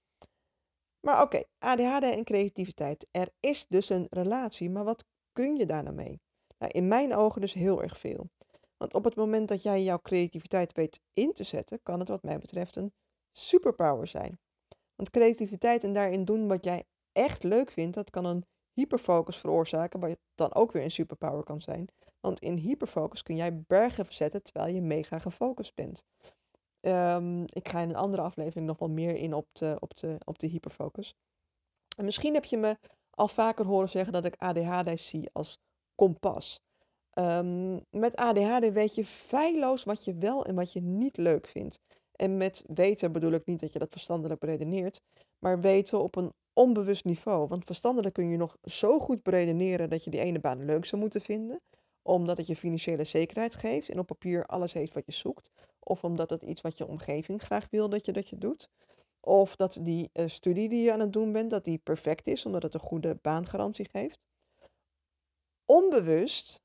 Maar 1.06 1.22
oké, 1.22 1.44
ADHD 1.60 2.04
en 2.04 2.24
creativiteit. 2.24 3.08
Er 3.12 3.30
is 3.40 3.68
dus 3.68 3.90
een 3.90 4.08
relatie, 4.10 4.70
maar 4.70 4.84
wat 4.84 5.06
kun 5.32 5.56
je 5.56 5.66
daar 5.66 5.84
nou 5.84 5.96
mee? 5.96 6.22
Nou, 6.58 6.72
in 6.72 6.88
mijn 6.88 7.16
ogen 7.16 7.42
dus 7.42 7.54
heel 7.54 7.82
erg 7.82 8.00
veel. 8.00 8.30
Want 8.78 8.94
op 8.94 9.04
het 9.04 9.16
moment 9.16 9.48
dat 9.48 9.64
jij 9.64 9.84
jouw 9.84 10.00
creativiteit 10.00 10.74
weet 10.74 11.00
in 11.14 11.34
te 11.34 11.44
zetten, 11.44 11.82
kan 11.82 12.00
het 12.00 12.08
wat 12.08 12.24
mij 12.24 12.38
betreft 12.38 12.76
een 12.76 12.94
superpower 13.32 14.08
zijn. 14.08 14.40
Want 14.96 15.10
creativiteit 15.10 15.84
en 15.84 15.94
daarin 15.94 16.26
doen 16.26 16.48
wat 16.48 16.64
jij 16.64 16.84
echt 17.12 17.44
leuk 17.44 17.72
vindt, 17.72 17.96
dat 17.96 18.10
kan 18.10 18.26
een 18.26 18.46
hyperfocus 18.74 19.38
veroorzaken, 19.38 20.00
wat 20.00 20.18
dan 20.36 20.54
ook 20.54 20.72
weer 20.72 20.84
een 20.84 20.92
superpower 20.92 21.44
kan 21.44 21.62
zijn. 21.62 21.88
Want 22.20 22.40
in 22.40 22.56
hyperfocus 22.56 23.24
kun 23.24 23.36
jij 23.36 23.62
bergen 23.68 24.06
verzetten 24.06 24.44
terwijl 24.44 24.74
je 24.74 24.82
mega 24.82 25.20
gefocust 25.20 25.76
bent. 25.76 26.06
Ehm, 26.84 27.44
ik 27.44 27.68
ga 27.70 27.80
in 27.80 27.90
een 27.90 27.96
andere 27.96 28.22
aflevering 28.22 28.66
nog 28.66 28.80
wel 28.80 28.90
meer 28.90 29.16
in 29.16 29.34
op 29.34 29.48
de, 29.52 29.78
op 29.80 29.98
de, 29.98 30.18
op 30.24 30.40
de 30.40 30.48
hyperfocus. 30.48 31.16
En 31.98 32.06
misschien 32.06 32.34
heb 32.34 32.46
je 32.46 32.58
me 32.58 32.78
al 33.10 33.28
vaker 33.28 33.66
horen 33.66 33.90
zeggen 33.90 34.14
dat 34.14 34.26
ik 34.26 34.36
ADHD 34.38 35.00
zie 35.00 35.30
als 35.34 35.58
kompas. 35.96 36.60
Um, 37.14 37.80
met 37.90 38.16
ADHD 38.16 38.72
weet 38.72 38.96
je 38.96 39.06
feilloos 39.06 39.84
wat 39.84 40.06
je 40.06 40.16
wel 40.16 40.46
en 40.46 40.56
wat 40.56 40.74
je 40.74 40.82
niet 40.82 41.18
leuk 41.18 41.48
vindt. 41.48 41.80
En 42.12 42.38
met 42.38 42.64
weten 42.68 43.12
bedoel 43.12 43.32
ik 43.32 43.46
niet 43.46 43.60
dat 43.60 43.74
je 43.74 43.80
dat 43.80 43.92
verstandelijk 43.92 44.40
beredeneert, 44.40 45.02
maar 45.40 45.60
weten 45.60 46.02
op 46.02 46.16
een 46.16 46.34
onbewust 46.54 47.06
niveau. 47.06 47.48
Want 47.48 47.66
verstandelijk 47.66 48.14
kun 48.14 48.30
je 48.30 48.38
nog 48.38 48.58
zo 48.64 49.00
goed 49.00 49.24
beredeneren 49.24 49.90
dat 49.90 50.04
je 50.04 50.10
die 50.10 50.20
ene 50.20 50.40
baan 50.40 50.66
leuk 50.66 50.86
zou 50.86 51.02
moeten 51.02 51.22
vinden, 51.22 51.62
omdat 52.02 52.38
het 52.38 52.48
je 52.48 52.56
financiële 52.56 53.04
zekerheid 53.04 53.56
geeft 53.56 53.90
en 53.90 54.00
op 54.00 54.08
papier 54.08 54.46
alles 54.46 54.74
heeft 54.74 54.94
wat 54.94 55.06
je 55.06 55.12
zoekt. 55.12 55.52
Of 55.84 56.04
omdat 56.04 56.30
het 56.30 56.44
iets 56.44 56.62
wat 56.62 56.78
je 56.78 56.88
omgeving 56.88 57.42
graag 57.42 57.70
wil 57.70 57.90
dat 57.90 58.06
je 58.06 58.12
dat 58.12 58.30
je 58.30 58.38
doet. 58.38 58.70
Of 59.20 59.56
dat 59.56 59.78
die 59.82 60.10
uh, 60.14 60.28
studie 60.28 60.70
die 60.70 60.84
je 60.84 60.94
aan 60.94 61.00
het 61.00 61.14
doen 61.14 61.32
bent, 61.32 61.50
dat 61.50 61.64
die 61.64 61.78
perfect 61.78 62.28
is, 62.28 62.46
omdat 62.46 62.64
het 62.64 62.74
een 62.74 62.80
goede 62.80 63.16
baangarantie 63.22 63.90
geeft. 63.92 64.20
Onbewust 65.66 66.62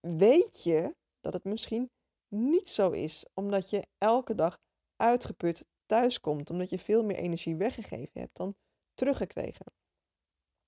weet 0.00 0.62
je 0.62 0.94
dat 1.20 1.32
het 1.32 1.44
misschien 1.44 1.90
niet 2.28 2.68
zo 2.68 2.90
is, 2.90 3.26
omdat 3.34 3.70
je 3.70 3.86
elke 3.98 4.34
dag 4.34 4.58
uitgeput 4.96 5.66
thuiskomt, 5.86 6.50
omdat 6.50 6.70
je 6.70 6.78
veel 6.78 7.04
meer 7.04 7.16
energie 7.16 7.56
weggegeven 7.56 8.20
hebt 8.20 8.36
dan 8.36 8.56
teruggekregen. 8.94 9.66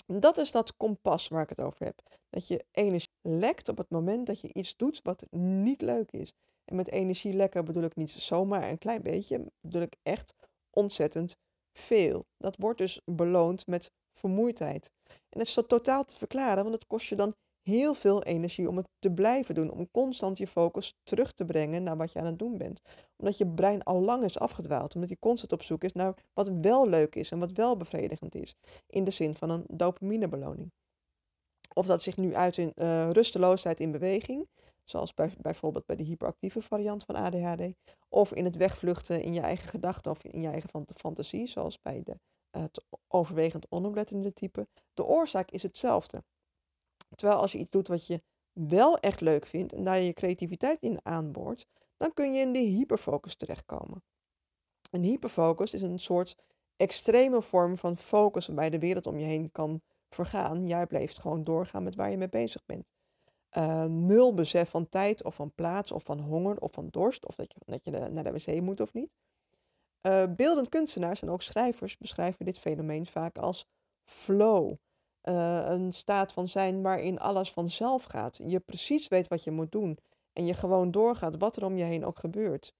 Dat 0.07 0.37
is 0.37 0.50
dat 0.50 0.76
kompas 0.76 1.29
waar 1.29 1.43
ik 1.43 1.49
het 1.49 1.61
over 1.61 1.85
heb. 1.85 2.19
Dat 2.31 2.49
je 2.49 2.64
energie 2.71 3.14
lekt 3.21 3.69
op 3.69 3.79
het 3.79 3.91
moment 3.91 4.26
dat 4.26 4.41
je 4.41 4.52
iets 4.52 4.76
doet 4.76 5.00
wat 5.02 5.26
niet 5.31 5.81
leuk 5.81 6.12
is. 6.12 6.33
En 6.64 6.76
met 6.76 6.90
energie 6.90 7.33
lekker 7.33 7.62
bedoel 7.62 7.83
ik 7.83 7.97
niet 7.97 8.11
zomaar 8.11 8.69
een 8.69 8.78
klein 8.78 9.02
beetje, 9.02 9.52
bedoel 9.61 9.83
ik 9.83 9.97
echt 10.02 10.35
ontzettend 10.71 11.37
veel. 11.73 12.25
Dat 12.37 12.57
wordt 12.57 12.78
dus 12.78 13.00
beloond 13.04 13.66
met 13.66 13.92
vermoeidheid. 14.12 14.90
En 15.07 15.38
het 15.38 15.49
is 15.49 15.59
totaal 15.66 16.04
te 16.04 16.16
verklaren, 16.16 16.62
want 16.62 16.75
het 16.75 16.87
kost 16.87 17.09
je 17.09 17.16
dan 17.16 17.35
heel 17.62 17.95
veel 17.95 18.23
energie 18.23 18.69
om 18.69 18.76
het 18.76 18.88
te 18.99 19.11
blijven 19.11 19.54
doen, 19.54 19.71
om 19.71 19.90
constant 19.90 20.38
je 20.38 20.47
focus 20.47 20.95
terug 21.02 21.33
te 21.33 21.45
brengen 21.45 21.83
naar 21.83 21.97
wat 21.97 22.12
je 22.12 22.19
aan 22.19 22.26
het 22.26 22.38
doen 22.38 22.59
bent. 22.59 22.81
Omdat 23.16 23.38
je 23.38 23.47
brein 23.47 23.83
al 23.83 24.00
lang 24.00 24.25
is 24.25 24.38
afgedwaald, 24.38 24.95
omdat 24.95 25.11
je 25.11 25.19
constant 25.19 25.52
op 25.52 25.62
zoek 25.62 25.85
is 25.85 25.92
naar 25.92 26.14
wat 26.33 26.49
wel 26.61 26.88
leuk 26.88 27.14
is 27.14 27.31
en 27.31 27.38
wat 27.38 27.52
wel 27.52 27.76
bevredigend 27.76 28.35
is, 28.35 28.54
in 28.87 29.04
de 29.04 29.11
zin 29.11 29.35
van 29.35 29.50
een 29.50 29.64
dopaminebeloning. 29.66 30.73
Of 31.75 31.87
dat 31.87 32.02
zich 32.02 32.16
nu 32.16 32.35
uit 32.35 32.57
in 32.57 32.73
uh, 32.75 33.11
rusteloosheid 33.11 33.81
in 33.81 33.90
beweging, 33.90 34.49
zoals 34.84 35.14
bij, 35.14 35.34
bijvoorbeeld 35.40 35.86
bij 35.86 35.96
de 35.96 36.02
hyperactieve 36.02 36.62
variant 36.62 37.04
van 37.04 37.14
ADHD, 37.14 37.74
of 38.08 38.32
in 38.32 38.44
het 38.44 38.56
wegvluchten 38.56 39.22
in 39.22 39.34
je 39.34 39.40
eigen 39.40 39.68
gedachten 39.68 40.10
of 40.10 40.24
in 40.24 40.40
je 40.40 40.48
eigen 40.48 40.70
fantasie, 40.94 41.46
zoals 41.46 41.80
bij 41.80 42.02
de 42.02 42.18
uh, 42.56 42.64
overwegend 43.08 43.66
onoplettende 43.70 44.32
type. 44.32 44.68
De 44.94 45.04
oorzaak 45.04 45.50
is 45.50 45.62
hetzelfde. 45.62 46.24
Terwijl 47.14 47.40
als 47.40 47.52
je 47.52 47.58
iets 47.58 47.70
doet 47.70 47.88
wat 47.88 48.06
je 48.06 48.22
wel 48.52 48.98
echt 48.98 49.20
leuk 49.20 49.46
vindt 49.46 49.72
en 49.72 49.84
daar 49.84 50.02
je 50.02 50.12
creativiteit 50.12 50.82
in 50.82 51.00
aanboort, 51.02 51.66
dan 51.96 52.12
kun 52.12 52.32
je 52.32 52.40
in 52.40 52.52
de 52.52 52.58
hyperfocus 52.58 53.36
terechtkomen. 53.36 54.02
Een 54.90 55.02
hyperfocus 55.02 55.74
is 55.74 55.82
een 55.82 55.98
soort 55.98 56.36
extreme 56.76 57.42
vorm 57.42 57.76
van 57.76 57.96
focus 57.96 58.46
waarbij 58.46 58.70
de 58.70 58.78
wereld 58.78 59.06
om 59.06 59.18
je 59.18 59.24
heen 59.24 59.50
kan 59.50 59.82
vergaan. 60.08 60.66
Jij 60.66 60.86
blijft 60.86 61.18
gewoon 61.18 61.44
doorgaan 61.44 61.82
met 61.82 61.94
waar 61.94 62.10
je 62.10 62.16
mee 62.16 62.28
bezig 62.28 62.64
bent. 62.64 62.84
Uh, 63.56 63.85
nul 63.85 64.35
besef 64.35 64.71
van 64.71 64.88
tijd 64.88 65.25
of 65.25 65.35
van 65.35 65.54
plaats 65.54 65.92
of 65.92 66.04
van 66.04 66.21
honger 66.21 66.61
of 66.61 66.73
van 66.73 66.88
dorst 66.90 67.26
of 67.26 67.35
dat 67.35 67.52
je, 67.52 67.61
dat 67.64 67.80
je 67.85 67.90
naar 67.90 68.25
de 68.25 68.32
wc 68.32 68.61
moet 68.61 68.80
of 68.80 68.92
niet. 68.92 69.11
Uh, 70.02 70.25
beeldend 70.37 70.68
kunstenaars 70.68 71.23
en 71.23 71.30
ook 71.30 71.42
schrijvers 71.42 71.99
beschrijven 71.99 72.44
dit 72.44 72.59
fenomeen 72.59 73.06
vaak 73.06 73.38
als 73.38 73.66
flow. 74.04 74.75
Uh, 75.23 75.64
een 75.66 75.92
staat 75.92 76.32
van 76.32 76.49
zijn 76.49 76.82
waarin 76.82 77.18
alles 77.18 77.52
vanzelf 77.52 78.04
gaat. 78.04 78.40
Je 78.47 78.61
precies 78.61 79.09
weet 79.09 79.28
wat 79.28 79.44
je 79.44 79.50
moet 79.50 79.73
doen 79.73 79.99
en 80.32 80.47
je 80.47 80.54
gewoon 80.54 80.90
doorgaat 80.90 81.38
wat 81.38 81.56
er 81.56 81.64
om 81.64 81.76
je 81.76 81.85
heen 81.85 82.04
ook 82.04 82.18
gebeurt. 82.18 82.75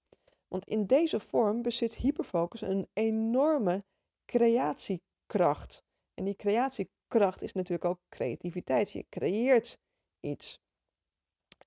Want 0.49 0.65
in 0.65 0.87
deze 0.87 1.21
vorm 1.21 1.63
bezit 1.63 1.95
hyperfocus 1.95 2.61
een 2.61 2.89
enorme 2.93 3.85
creatiekracht. 4.25 5.85
En 6.15 6.25
die 6.25 6.37
creatiekracht 6.37 7.43
is 7.43 7.53
natuurlijk 7.53 7.85
ook 7.85 8.01
creativiteit. 8.09 8.93
Je 8.93 9.07
creëert 9.09 9.79
iets. 10.23 10.61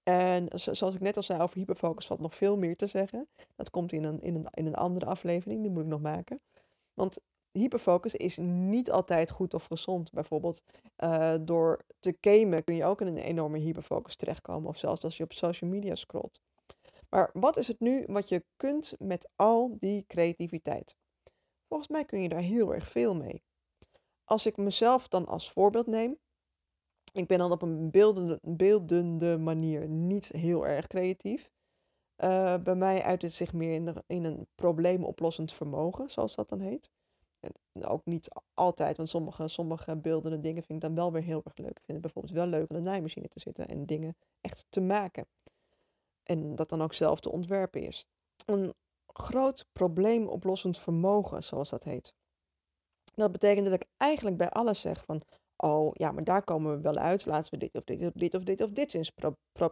En 0.04 0.48
zoals 0.56 0.96
ik 0.96 1.02
net 1.02 1.18
al 1.18 1.24
zei 1.24 1.42
over 1.42 1.58
hyperfocus 1.58 2.06
valt 2.06 2.20
nog 2.20 2.36
veel 2.36 2.58
meer 2.58 2.76
te 2.76 2.88
zeggen. 2.88 3.28
Dat 3.56 3.70
komt 3.70 3.92
in 3.92 4.04
een, 4.04 4.20
in 4.20 4.36
een, 4.36 4.48
in 4.52 4.66
een 4.66 4.76
andere 4.76 5.06
aflevering, 5.06 5.62
die 5.62 5.72
moet 5.72 5.84
ik 5.84 5.90
nog 5.90 6.02
maken. 6.02 6.42
Want 6.94 7.18
hyperfocus 7.52 8.16
is 8.16 8.38
niet 8.42 8.92
altijd 8.92 9.30
goed 9.30 9.54
of 9.54 9.66
gezond. 9.66 10.12
Bijvoorbeeld 10.12 10.62
uh, 10.98 11.36
door 11.42 11.86
te 12.00 12.18
gamen 12.22 12.64
kun 12.64 12.76
je 12.76 12.86
ook 12.86 13.02
in 13.02 13.08
een 13.08 13.18
enorme 13.18 13.58
hyperfocus 13.58 14.16
terechtkomen. 14.16 14.70
Of 14.70 14.78
zelfs 14.78 15.04
als 15.04 15.18
je 15.18 15.24
op 15.24 15.34
social 15.34 15.70
media 15.70 15.96
scrolt. 15.96 16.42
Maar 17.10 17.30
wat 17.34 17.58
is 17.58 17.68
het 17.68 17.80
nu 17.80 18.04
wat 18.08 18.30
je 18.30 18.44
kunt 18.56 18.94
met 19.00 19.30
al 19.36 19.78
die 19.80 20.06
creativiteit? 20.08 20.96
Volgens 21.68 21.90
mij 21.90 22.06
kun 22.06 22.22
je 22.22 22.30
daar 22.30 22.40
heel 22.40 22.74
erg 22.74 22.90
veel 22.90 23.16
mee. 23.16 23.44
Als 24.24 24.46
ik 24.46 24.58
mezelf 24.58 25.08
dan 25.08 25.26
als 25.26 25.52
voorbeeld 25.52 25.88
neem. 25.88 26.18
Ik 27.16 27.28
ben 27.28 27.38
dan 27.38 27.52
op 27.52 27.62
een 27.62 27.92
beeldende, 27.92 28.40
beeldende 28.42 29.38
manier 29.38 29.88
niet 29.88 30.28
heel 30.28 30.68
erg 30.68 30.88
creatief. 30.88 31.52
Uh, 32.18 32.56
bij 32.58 32.76
mij 32.76 33.04
uit 33.04 33.22
het 33.22 33.34
zich 33.34 33.54
meer 33.54 33.74
in, 33.74 33.96
in 34.08 34.24
een 34.24 34.48
probleemoplossend 34.56 35.54
vermogen, 35.54 36.10
zoals 36.10 36.36
dat 36.36 36.50
dan 36.50 36.60
heet 36.60 36.90
ook 37.84 38.06
niet 38.06 38.28
altijd, 38.54 38.98
want 38.98 39.10
sommige, 39.10 39.48
sommige 39.48 39.96
beeldende 39.96 40.40
dingen 40.40 40.64
vind 40.64 40.84
ik 40.84 40.88
dan 40.90 40.96
wel 40.96 41.12
weer 41.12 41.24
heel 41.24 41.42
erg 41.44 41.58
leuk. 41.58 41.78
Ik 41.78 41.86
vind 41.86 41.92
het 41.92 42.02
bijvoorbeeld 42.02 42.34
wel 42.34 42.48
leuk 42.48 42.70
om 42.70 42.76
de 42.76 42.82
naaimachine 42.82 43.28
te 43.28 43.40
zitten 43.40 43.68
en 43.68 43.86
dingen 43.86 44.16
echt 44.42 44.66
te 44.70 44.82
maken. 44.82 45.28
En 46.24 46.56
dat 46.56 46.70
dan 46.70 46.82
ook 46.82 46.94
zelf 46.94 47.20
te 47.20 47.32
ontwerpen 47.32 47.82
is. 47.82 48.06
Een 48.46 48.74
groot 49.08 49.68
probleemoplossend 49.72 50.80
vermogen, 50.80 51.44
zoals 51.44 51.70
dat 51.70 51.84
heet. 51.84 52.14
Dat 53.16 53.32
betekent 53.32 53.66
dat 53.66 53.74
ik 53.74 53.88
eigenlijk 53.98 54.38
bij 54.38 54.50
alles 54.50 54.82
zeg 54.82 55.04
van, 55.06 55.22
oh 55.56 55.92
ja, 55.94 56.12
maar 56.12 56.24
daar 56.24 56.44
komen 56.44 56.76
we 56.76 56.82
wel 56.82 56.98
uit. 56.98 57.26
Laten 57.26 57.52
we 57.52 57.58
dit 57.58 57.76
of 57.76 57.84
dit 57.84 58.02
of 58.02 58.12
dit 58.14 58.36
of 58.36 58.44
dit 58.44 58.62
of 58.62 58.70
dit 58.70 58.94
eens 58.94 59.12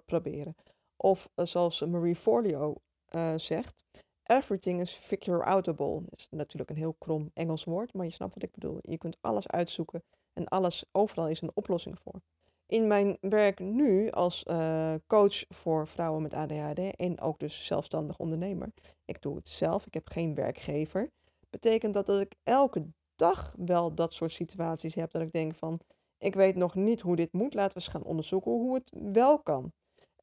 proberen. 0.05 0.55
Of 0.97 1.29
uh, 1.35 1.45
zoals 1.45 1.81
Marie 1.85 2.15
Forleo 2.15 2.75
uh, 3.15 3.33
zegt, 3.37 3.85
Everything 4.23 4.81
is 4.81 4.93
figure 4.93 5.43
outable. 5.43 6.01
Dat 6.09 6.19
is 6.19 6.27
natuurlijk 6.29 6.69
een 6.69 6.75
heel 6.75 6.95
krom 6.97 7.31
Engels 7.33 7.63
woord, 7.63 7.93
maar 7.93 8.05
je 8.05 8.11
snapt 8.11 8.33
wat 8.33 8.43
ik 8.43 8.51
bedoel. 8.51 8.77
Je 8.81 8.97
kunt 8.97 9.17
alles 9.21 9.47
uitzoeken 9.47 10.03
en 10.33 10.47
alles, 10.47 10.85
overal 10.91 11.27
is 11.27 11.41
een 11.41 11.51
oplossing 11.53 11.99
voor. 11.99 12.21
In 12.65 12.87
mijn 12.87 13.17
werk 13.19 13.59
nu 13.59 14.09
als 14.09 14.43
uh, 14.49 14.93
coach 15.07 15.45
voor 15.49 15.87
vrouwen 15.87 16.21
met 16.21 16.33
ADHD 16.33 16.95
en 16.95 17.21
ook 17.21 17.39
dus 17.39 17.65
zelfstandig 17.65 18.17
ondernemer. 18.17 18.73
Ik 19.05 19.21
doe 19.21 19.35
het 19.35 19.49
zelf, 19.49 19.85
ik 19.85 19.93
heb 19.93 20.09
geen 20.09 20.35
werkgever. 20.35 21.11
Betekent 21.49 21.93
dat 21.93 22.05
dat 22.05 22.19
ik 22.19 22.35
elke 22.43 22.85
dag 23.15 23.53
wel 23.57 23.93
dat 23.93 24.13
soort 24.13 24.31
situaties 24.31 24.95
heb 24.95 25.11
dat 25.11 25.21
ik 25.21 25.31
denk 25.31 25.55
van, 25.55 25.79
ik 26.17 26.35
weet 26.35 26.55
nog 26.55 26.75
niet 26.75 27.01
hoe 27.01 27.15
dit 27.15 27.33
moet, 27.33 27.53
laten 27.53 27.73
we 27.73 27.79
eens 27.79 27.93
gaan 27.93 28.03
onderzoeken 28.03 28.51
hoe 28.51 28.73
het 28.73 28.91
wel 29.13 29.39
kan. 29.39 29.71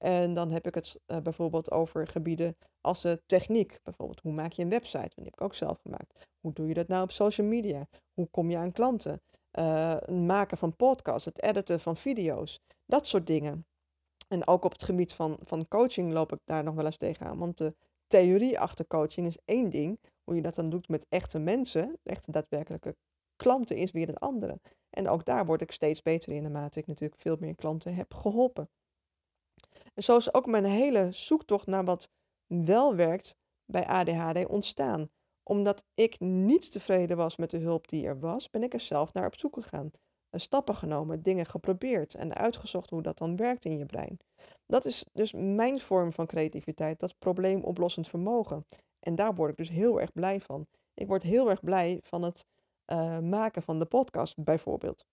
En 0.00 0.35
dan 0.35 0.50
heb 0.50 0.66
ik 0.66 0.75
het 0.75 1.00
uh, 1.06 1.18
bijvoorbeeld 1.18 1.70
over 1.70 2.06
gebieden 2.06 2.56
als 2.80 3.02
de 3.02 3.23
techniek. 3.26 3.80
Bijvoorbeeld, 3.82 4.20
hoe 4.20 4.32
maak 4.32 4.52
je 4.52 4.62
een 4.62 4.68
website? 4.68 5.11
Die 5.14 5.25
heb 5.25 5.32
ik 5.32 5.40
ook 5.40 5.54
zelf 5.54 5.80
gemaakt. 5.80 6.28
Hoe 6.40 6.52
doe 6.52 6.66
je 6.66 6.75
dat 6.75 6.88
nou 6.88 7.02
op 7.02 7.11
social 7.11 7.47
media? 7.47 7.88
Hoe 8.12 8.28
kom 8.30 8.50
je 8.50 8.56
aan 8.56 8.73
klanten? 8.73 9.23
Uh, 9.59 9.94
het 9.94 10.11
maken 10.11 10.59
van 10.59 10.76
podcasts, 10.76 11.25
het 11.25 11.42
editen 11.42 11.80
van 11.80 11.97
video's. 11.97 12.61
Dat 12.87 13.06
soort 13.06 13.26
dingen. 13.26 13.66
En 14.28 14.47
ook 14.47 14.64
op 14.64 14.73
het 14.73 14.82
gebied 14.82 15.12
van, 15.12 15.37
van 15.40 15.68
coaching 15.68 16.12
loop 16.12 16.32
ik 16.32 16.38
daar 16.44 16.64
nog 16.64 16.75
wel 16.75 16.85
eens 16.85 16.97
tegenaan. 16.97 17.38
Want 17.38 17.59
de 17.59 17.75
theorie 18.06 18.61
achter 18.61 18.87
coaching 18.87 19.26
is 19.26 19.38
één 19.44 19.70
ding. 19.70 20.00
Hoe 20.31 20.39
je 20.39 20.45
dat 20.45 20.55
dan 20.55 20.71
doet 20.71 20.89
met 20.89 21.07
echte 21.09 21.39
mensen, 21.39 21.99
echte 22.03 22.31
daadwerkelijke 22.31 22.97
klanten, 23.37 23.77
is 23.77 23.91
weer 23.91 24.09
een 24.09 24.19
andere. 24.19 24.61
En 24.91 25.09
ook 25.09 25.25
daar 25.25 25.47
word 25.47 25.61
ik 25.61 25.73
steeds 25.73 26.03
beter 26.03 26.33
in 26.33 26.43
naarmate 26.43 26.79
ik 26.79 26.87
natuurlijk 26.87 27.21
veel 27.21 27.37
meer 27.41 27.55
klanten 27.55 27.95
heb 27.95 28.15
geholpen. 28.15 28.69
En 29.95 30.03
zo 30.03 30.17
is 30.17 30.35
ook 30.35 30.47
mijn 30.47 30.65
hele 30.65 31.13
zoektocht 31.13 31.67
naar 31.67 31.85
wat 31.85 32.11
wel 32.47 32.97
werkt 32.97 33.37
bij 33.65 33.87
ADHD 33.87 34.47
ontstaan. 34.47 35.11
omdat 35.43 35.85
ik 35.95 36.21
niet 36.21 36.73
tevreden 36.73 37.17
was 37.17 37.37
met 37.37 37.51
de 37.51 37.59
hulp 37.59 37.89
die 37.89 38.07
er 38.07 38.21
was, 38.21 38.51
ben 38.51 38.63
ik 38.63 38.75
er 38.75 38.81
zelf 38.81 39.13
naar 39.13 39.27
op 39.27 39.39
zoek 39.39 39.55
gegaan. 39.55 39.91
Stappen 40.31 40.77
genomen, 40.77 41.23
dingen 41.23 41.47
geprobeerd 41.47 42.15
en 42.15 42.35
uitgezocht 42.35 42.91
hoe 42.91 43.03
dat 43.03 43.19
dan 43.19 43.37
werkt 43.37 43.65
in 43.65 43.79
je 43.79 43.87
brein. 43.87 44.19
Dat 44.67 44.85
is 44.85 45.05
dus 45.13 45.33
mijn 45.33 45.81
vorm 45.81 46.13
van 46.13 46.27
creativiteit, 46.27 47.01
dat 47.01 47.19
probleemoplossend 47.19 48.09
vermogen. 48.09 48.67
En 49.00 49.14
daar 49.14 49.35
word 49.35 49.50
ik 49.50 49.57
dus 49.57 49.69
heel 49.69 50.00
erg 50.00 50.12
blij 50.12 50.40
van. 50.40 50.66
Ik 50.95 51.07
word 51.07 51.23
heel 51.23 51.50
erg 51.50 51.61
blij 51.61 52.00
van 52.02 52.23
het 52.23 52.47
uh, 52.87 53.19
maken 53.19 53.62
van 53.62 53.78
de 53.78 53.87
podcast, 53.87 54.37
bijvoorbeeld. 54.37 55.07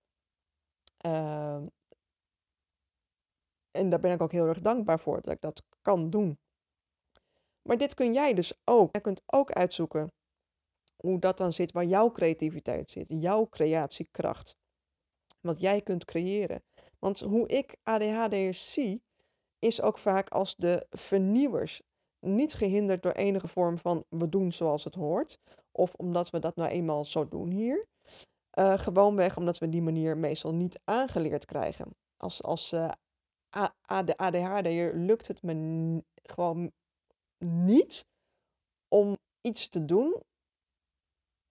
Uh, 1.06 1.62
en 3.72 3.90
daar 3.90 4.00
ben 4.00 4.12
ik 4.12 4.22
ook 4.22 4.32
heel 4.32 4.48
erg 4.48 4.60
dankbaar 4.60 5.00
voor 5.00 5.22
dat 5.22 5.34
ik 5.34 5.42
dat 5.42 5.64
kan 5.82 6.10
doen. 6.10 6.40
Maar 7.62 7.78
dit 7.78 7.94
kun 7.94 8.14
jij 8.14 8.34
dus 8.34 8.54
ook. 8.64 8.96
Je 8.96 9.02
kunt 9.02 9.22
ook 9.26 9.52
uitzoeken 9.52 10.12
hoe 10.96 11.20
dat 11.20 11.38
dan 11.38 11.54
zit, 11.54 11.72
waar 11.72 11.86
jouw 11.86 12.12
creativiteit 12.12 12.92
zit, 12.92 13.06
jouw 13.08 13.48
creatiekracht. 13.50 14.56
Wat 15.42 15.62
jij 15.62 15.82
kunt 15.82 16.06
creëren. 16.06 16.64
Want 17.00 17.20
hoe 17.20 17.48
ik 17.48 17.76
ADHD'ers 17.84 18.74
zie, 18.74 19.04
is 19.60 19.82
ook 19.82 19.98
vaak 19.98 20.30
als 20.30 20.56
de 20.56 20.86
vernieuwers. 20.90 21.82
Niet 22.28 22.54
gehinderd 22.54 23.04
door 23.04 23.12
enige 23.12 23.48
vorm 23.48 23.78
van 23.78 24.06
we 24.10 24.30
doen 24.30 24.52
zoals 24.52 24.84
het 24.84 24.96
hoort. 24.96 25.40
Of 25.72 25.94
omdat 25.94 26.30
we 26.30 26.40
dat 26.40 26.56
nou 26.56 26.70
eenmaal 26.70 27.06
zo 27.06 27.28
doen 27.28 27.52
hier. 27.52 27.88
Uh, 28.60 28.78
gewoonweg 28.78 29.38
omdat 29.38 29.58
we 29.58 29.70
die 29.70 29.82
manier 29.82 30.18
meestal 30.18 30.54
niet 30.54 30.80
aangeleerd 30.84 31.46
krijgen. 31.46 31.96
Als, 32.18 32.44
als 32.44 32.72
uh, 32.72 32.92
ADHD'er 33.82 34.96
lukt 34.96 35.28
het 35.28 35.42
me 35.42 36.04
gewoon 36.24 36.72
niet 37.46 38.06
om 38.88 39.18
iets 39.42 39.70
te 39.70 39.86
doen 39.86 40.22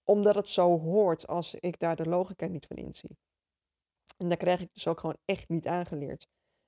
omdat 0.04 0.34
het 0.34 0.48
zo 0.48 0.78
hoort 0.78 1.26
als 1.26 1.54
ik 1.54 1.78
daar 1.78 1.96
de 1.96 2.08
logica 2.08 2.46
niet 2.46 2.66
van 2.66 2.76
inzie. 2.76 3.16
En 4.16 4.28
daar 4.28 4.36
krijg 4.36 4.60
ik 4.60 4.68
dus 4.72 4.86
ook 4.86 5.00
gewoon 5.00 5.16
echt 5.24 5.48
niet 5.48 5.66
aangeleerd. 5.66 6.26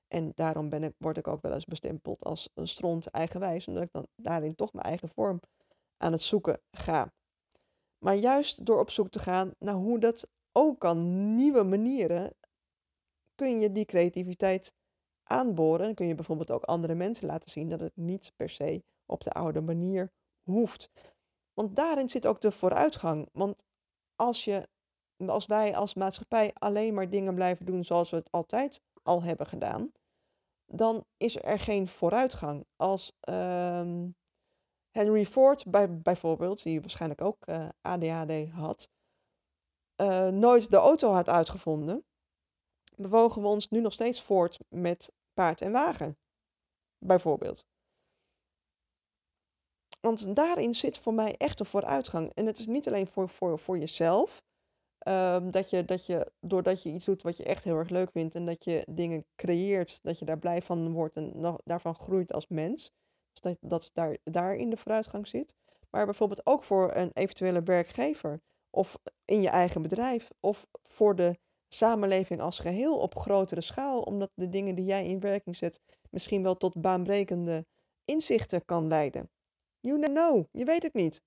En 0.09 0.31
daarom 0.35 0.69
ben 0.69 0.83
ik, 0.83 0.93
word 0.97 1.17
ik 1.17 1.27
ook 1.27 1.41
wel 1.41 1.53
eens 1.53 1.65
bestempeld 1.65 2.23
als 2.23 2.49
een 2.53 2.67
stront 2.67 3.07
eigenwijs, 3.07 3.67
omdat 3.67 3.83
ik 3.83 3.91
dan 3.91 4.07
daarin 4.15 4.55
toch 4.55 4.73
mijn 4.73 4.85
eigen 4.85 5.09
vorm 5.09 5.39
aan 5.97 6.11
het 6.11 6.21
zoeken 6.21 6.61
ga. 6.71 7.13
Maar 7.97 8.15
juist 8.15 8.65
door 8.65 8.79
op 8.79 8.89
zoek 8.89 9.09
te 9.09 9.19
gaan 9.19 9.53
naar 9.59 9.73
hoe 9.73 9.99
dat 9.99 10.27
ook 10.51 10.79
kan, 10.79 11.35
nieuwe 11.35 11.63
manieren, 11.63 12.35
kun 13.35 13.59
je 13.59 13.71
die 13.71 13.85
creativiteit 13.85 14.73
aanboren. 15.23 15.87
En 15.87 15.95
kun 15.95 16.07
je 16.07 16.15
bijvoorbeeld 16.15 16.51
ook 16.51 16.63
andere 16.63 16.95
mensen 16.95 17.27
laten 17.27 17.51
zien 17.51 17.69
dat 17.69 17.79
het 17.79 17.95
niet 17.95 18.33
per 18.35 18.49
se 18.49 18.83
op 19.05 19.23
de 19.23 19.31
oude 19.31 19.61
manier 19.61 20.11
hoeft. 20.43 20.89
Want 21.53 21.75
daarin 21.75 22.09
zit 22.09 22.27
ook 22.27 22.41
de 22.41 22.51
vooruitgang. 22.51 23.29
Want 23.31 23.63
als, 24.15 24.43
je, 24.43 24.67
als 25.25 25.45
wij 25.45 25.75
als 25.75 25.93
maatschappij 25.93 26.53
alleen 26.53 26.93
maar 26.93 27.09
dingen 27.09 27.35
blijven 27.35 27.65
doen 27.65 27.83
zoals 27.83 28.09
we 28.09 28.15
het 28.15 28.31
altijd 28.31 28.81
al 29.09 29.23
hebben 29.23 29.47
gedaan, 29.47 29.91
dan 30.65 31.05
is 31.17 31.43
er 31.43 31.59
geen 31.59 31.87
vooruitgang. 31.87 32.65
Als 32.75 33.11
uh, 33.29 34.05
Henry 34.89 35.25
Ford 35.25 35.71
bij, 35.71 36.01
bijvoorbeeld, 36.01 36.63
die 36.63 36.81
waarschijnlijk 36.81 37.21
ook 37.21 37.47
uh, 37.47 37.65
eh, 37.65 37.69
ADHD 37.81 38.49
had, 38.49 38.89
uh, 40.01 40.27
nooit 40.27 40.69
de 40.69 40.77
auto 40.77 41.11
had 41.11 41.29
uitgevonden, 41.29 42.05
bewogen 42.95 43.41
we 43.41 43.47
ons 43.47 43.69
nu 43.69 43.81
nog 43.81 43.93
steeds 43.93 44.21
voort 44.21 44.59
met 44.67 45.11
paard 45.33 45.61
en 45.61 45.71
wagen, 45.71 46.17
bijvoorbeeld. 46.97 47.65
Want 50.01 50.35
daarin 50.35 50.75
zit 50.75 50.97
voor 50.97 51.13
mij 51.13 51.35
echt 51.37 51.59
een 51.59 51.65
vooruitgang. 51.65 52.33
En 52.33 52.45
het 52.45 52.59
is 52.59 52.67
niet 52.67 52.87
alleen 52.87 53.07
voor, 53.07 53.29
voor, 53.29 53.59
voor 53.59 53.77
jezelf. 53.77 54.41
Um, 55.07 55.51
dat, 55.51 55.69
je, 55.69 55.85
dat 55.85 56.05
je, 56.05 56.31
doordat 56.39 56.83
je 56.83 56.89
iets 56.89 57.05
doet 57.05 57.21
wat 57.21 57.37
je 57.37 57.43
echt 57.43 57.63
heel 57.63 57.77
erg 57.77 57.89
leuk 57.89 58.11
vindt 58.11 58.35
en 58.35 58.45
dat 58.45 58.63
je 58.63 58.83
dingen 58.89 59.25
creëert, 59.35 59.99
dat 60.01 60.19
je 60.19 60.25
daar 60.25 60.39
blij 60.39 60.61
van 60.61 60.91
wordt 60.91 61.15
en 61.15 61.57
daarvan 61.63 61.95
groeit 61.95 62.33
als 62.33 62.47
mens. 62.47 62.91
Dus 63.31 63.41
dat, 63.41 63.57
dat 63.59 63.89
daar, 63.93 64.17
daar 64.23 64.55
in 64.55 64.69
de 64.69 64.77
vooruitgang 64.77 65.27
zit. 65.27 65.55
Maar 65.89 66.05
bijvoorbeeld 66.05 66.45
ook 66.45 66.63
voor 66.63 66.95
een 66.95 67.11
eventuele 67.13 67.63
werkgever 67.63 68.41
of 68.69 68.97
in 69.25 69.41
je 69.41 69.49
eigen 69.49 69.81
bedrijf 69.81 70.29
of 70.39 70.67
voor 70.83 71.15
de 71.15 71.37
samenleving 71.67 72.41
als 72.41 72.59
geheel 72.59 72.99
op 72.99 73.17
grotere 73.17 73.61
schaal, 73.61 74.01
omdat 74.01 74.31
de 74.33 74.49
dingen 74.49 74.75
die 74.75 74.85
jij 74.85 75.05
in 75.05 75.19
werking 75.19 75.57
zet 75.57 75.81
misschien 76.09 76.43
wel 76.43 76.57
tot 76.57 76.81
baanbrekende 76.81 77.65
inzichten 78.05 78.65
kan 78.65 78.87
leiden. 78.87 79.29
You 79.79 79.99
know, 79.99 80.45
je 80.51 80.65
weet 80.65 80.83
het 80.83 80.93
niet. 80.93 81.21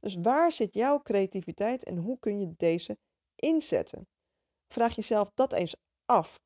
Dus 0.00 0.16
waar 0.16 0.52
zit 0.52 0.74
jouw 0.74 1.00
creativiteit 1.02 1.84
en 1.84 1.96
hoe 1.96 2.18
kun 2.18 2.40
je 2.40 2.54
deze 2.56 2.98
inzetten? 3.34 4.06
Vraag 4.68 4.94
jezelf 4.94 5.30
dat 5.34 5.52
eens 5.52 5.76
af. 6.04 6.40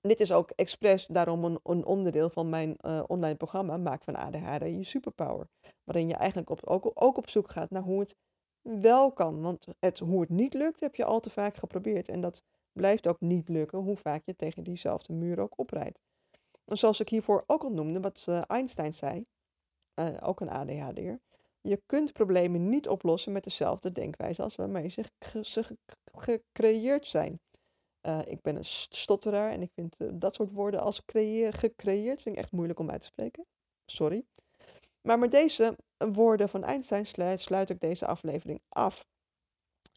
Dit 0.00 0.20
is 0.20 0.32
ook 0.32 0.50
expres 0.50 1.06
daarom 1.06 1.44
een, 1.44 1.58
een 1.62 1.84
onderdeel 1.84 2.30
van 2.30 2.48
mijn 2.48 2.76
uh, 2.80 3.02
online 3.06 3.36
programma 3.36 3.76
Maak 3.76 4.04
van 4.04 4.16
ADHD 4.16 4.62
je 4.62 4.84
superpower. 4.84 5.48
Waarin 5.84 6.08
je 6.08 6.14
eigenlijk 6.14 6.50
op, 6.50 6.64
ook, 6.94 7.16
op 7.16 7.28
zoek 7.28 7.50
gaat 7.50 7.70
naar 7.70 7.82
hoe 7.82 8.00
het 8.00 8.16
wel 8.60 9.12
kan. 9.12 9.40
Want 9.40 9.66
het, 9.78 9.98
hoe 9.98 10.20
het 10.20 10.28
niet 10.28 10.54
lukt 10.54 10.80
heb 10.80 10.94
je 10.94 11.04
al 11.04 11.20
te 11.20 11.30
vaak 11.30 11.56
geprobeerd. 11.56 12.08
En 12.08 12.20
dat 12.20 12.42
blijft 12.72 13.08
ook 13.08 13.20
niet 13.20 13.48
lukken 13.48 13.78
hoe 13.78 13.96
vaak 13.96 14.22
je 14.24 14.36
tegen 14.36 14.64
diezelfde 14.64 15.12
muur 15.12 15.40
ook 15.40 15.58
oprijdt. 15.58 15.98
Zoals 16.64 17.00
ik 17.00 17.08
hiervoor 17.08 17.44
ook 17.46 17.62
al 17.62 17.72
noemde, 17.72 18.00
wat 18.00 18.26
uh, 18.28 18.42
Einstein 18.46 18.92
zei, 18.92 19.24
uh, 20.00 20.16
ook 20.20 20.40
een 20.40 20.50
ADHD'er. 20.50 21.20
Je 21.62 21.82
kunt 21.86 22.12
problemen 22.12 22.68
niet 22.68 22.88
oplossen 22.88 23.32
met 23.32 23.44
dezelfde 23.44 23.92
denkwijze 23.92 24.42
als 24.42 24.56
waarmee 24.56 24.88
ze, 24.88 25.04
gecreëerd 26.12 27.06
zijn. 27.06 27.40
Uh, 28.06 28.20
ik 28.26 28.40
ben 28.40 28.56
een 28.56 28.64
stotteraar 28.64 29.50
en 29.50 29.62
ik 29.62 29.70
vind 29.74 29.94
uh, 29.98 30.08
dat 30.14 30.34
soort 30.34 30.52
woorden 30.52 30.80
als 30.80 31.04
creëer, 31.04 31.52
gecreëerd 31.52 32.22
vind 32.22 32.36
ik 32.36 32.42
echt 32.42 32.52
moeilijk 32.52 32.78
om 32.78 32.90
uit 32.90 33.00
te 33.00 33.06
spreken. 33.06 33.46
Sorry. 33.84 34.24
Maar 35.00 35.18
met 35.18 35.30
deze 35.30 35.76
woorden 35.96 36.48
van 36.48 36.64
Einstein 36.64 37.06
sluit, 37.06 37.70
ik 37.70 37.80
deze 37.80 38.06
aflevering 38.06 38.60
af. 38.68 39.04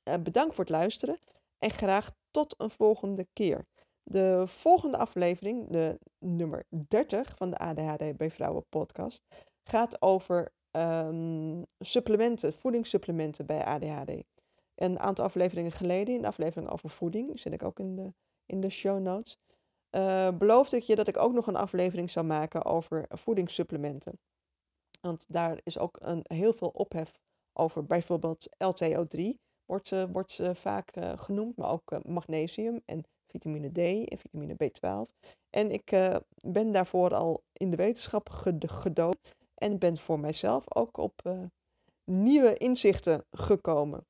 Bedankt 0.03 0.55
voor 0.55 0.63
het 0.63 0.73
luisteren 0.73 1.19
en 1.57 1.71
graag 1.71 2.11
tot 2.31 2.55
een 2.57 2.69
volgende 2.69 3.27
keer. 3.33 3.65
De 4.03 4.43
volgende 4.47 4.97
aflevering, 4.97 5.69
de 5.69 5.99
nummer 6.19 6.65
30 6.87 7.33
van 7.35 7.49
de 7.49 7.57
ADHD 7.57 8.17
bij 8.17 8.31
Vrouwen 8.31 8.65
podcast, 8.69 9.23
gaat 9.63 10.01
over 10.01 10.51
um, 10.75 11.65
supplementen, 11.79 12.53
voedingssupplementen 12.53 13.45
bij 13.45 13.65
ADHD. 13.65 14.23
Een 14.75 14.99
aantal 14.99 15.25
afleveringen 15.25 15.71
geleden, 15.71 16.15
in 16.15 16.21
de 16.21 16.27
aflevering 16.27 16.69
over 16.69 16.89
voeding, 16.89 17.39
zit 17.39 17.53
ik 17.53 17.63
ook 17.63 17.79
in 17.79 17.95
de, 17.95 18.13
in 18.45 18.61
de 18.61 18.69
show 18.69 18.99
notes, 18.99 19.37
uh, 19.91 20.29
beloofde 20.37 20.77
ik 20.77 20.83
je 20.83 20.95
dat 20.95 21.07
ik 21.07 21.17
ook 21.17 21.33
nog 21.33 21.47
een 21.47 21.55
aflevering 21.55 22.09
zou 22.09 22.25
maken 22.25 22.65
over 22.65 23.05
voedingssupplementen. 23.09 24.19
Want 25.01 25.25
daar 25.27 25.59
is 25.63 25.77
ook 25.77 25.97
een, 25.99 26.21
heel 26.23 26.53
veel 26.53 26.69
ophef 26.69 27.11
over. 27.53 27.85
Bijvoorbeeld 27.85 28.47
LTO3 28.63 29.21
wordt, 29.65 29.91
uh, 29.91 30.03
wordt 30.11 30.39
uh, 30.39 30.53
vaak 30.53 30.91
genoemd, 31.15 31.57
maar 31.57 31.69
ook 31.69 32.05
magnesium 32.05 32.81
en 32.85 33.03
vitamine 33.27 33.71
D 33.71 34.09
en 34.09 34.17
vitamine 34.17 34.55
B12. 34.63 35.29
En 35.49 35.71
ik 35.71 36.11
ben 36.41 36.71
daarvoor 36.71 37.13
al 37.13 37.43
in 37.53 37.69
de 37.69 37.75
wetenschap 37.75 38.29
gedood 38.67 39.34
en 39.55 39.79
ben 39.79 39.97
voor 39.97 40.19
mijzelf 40.19 40.75
ook 40.75 40.97
op 40.97 41.21
nieuwe 42.03 42.57
inzichten 42.57 43.25
gekomen. 43.31 44.07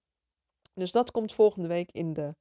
Dus 0.73 0.91
dat 0.91 1.11
komt 1.11 1.33
volgende 1.33 1.67
week 1.67 1.91
in 1.91 2.13
de 2.13 2.35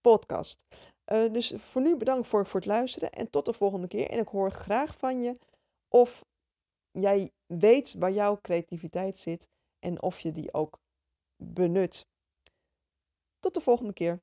podcast. 0.00 0.64
dus 1.04 1.54
voor 1.56 1.82
nu 1.82 1.96
bedankt 1.96 2.26
voor, 2.26 2.46
voor 2.46 2.60
het 2.60 2.68
luisteren 2.68 3.10
en 3.10 3.30
tot 3.30 3.44
de 3.44 3.52
volgende 3.52 3.88
keer. 3.88 4.10
En 4.10 4.18
ik 4.18 4.28
hoor 4.28 4.50
graag 4.50 4.98
van 4.98 5.22
je 5.22 5.38
of 5.88 6.24
jij 6.90 7.30
weet 7.46 7.94
waar 7.94 8.12
jouw 8.12 8.40
creativiteit 8.40 9.18
zit 9.18 9.48
en 9.78 10.02
of 10.02 10.20
je 10.20 10.32
die 10.32 10.54
ook 10.54 10.78
benut. 11.36 12.06
Tot 13.38 13.54
de 13.54 13.60
volgende 13.60 13.92
keer. 13.92 14.20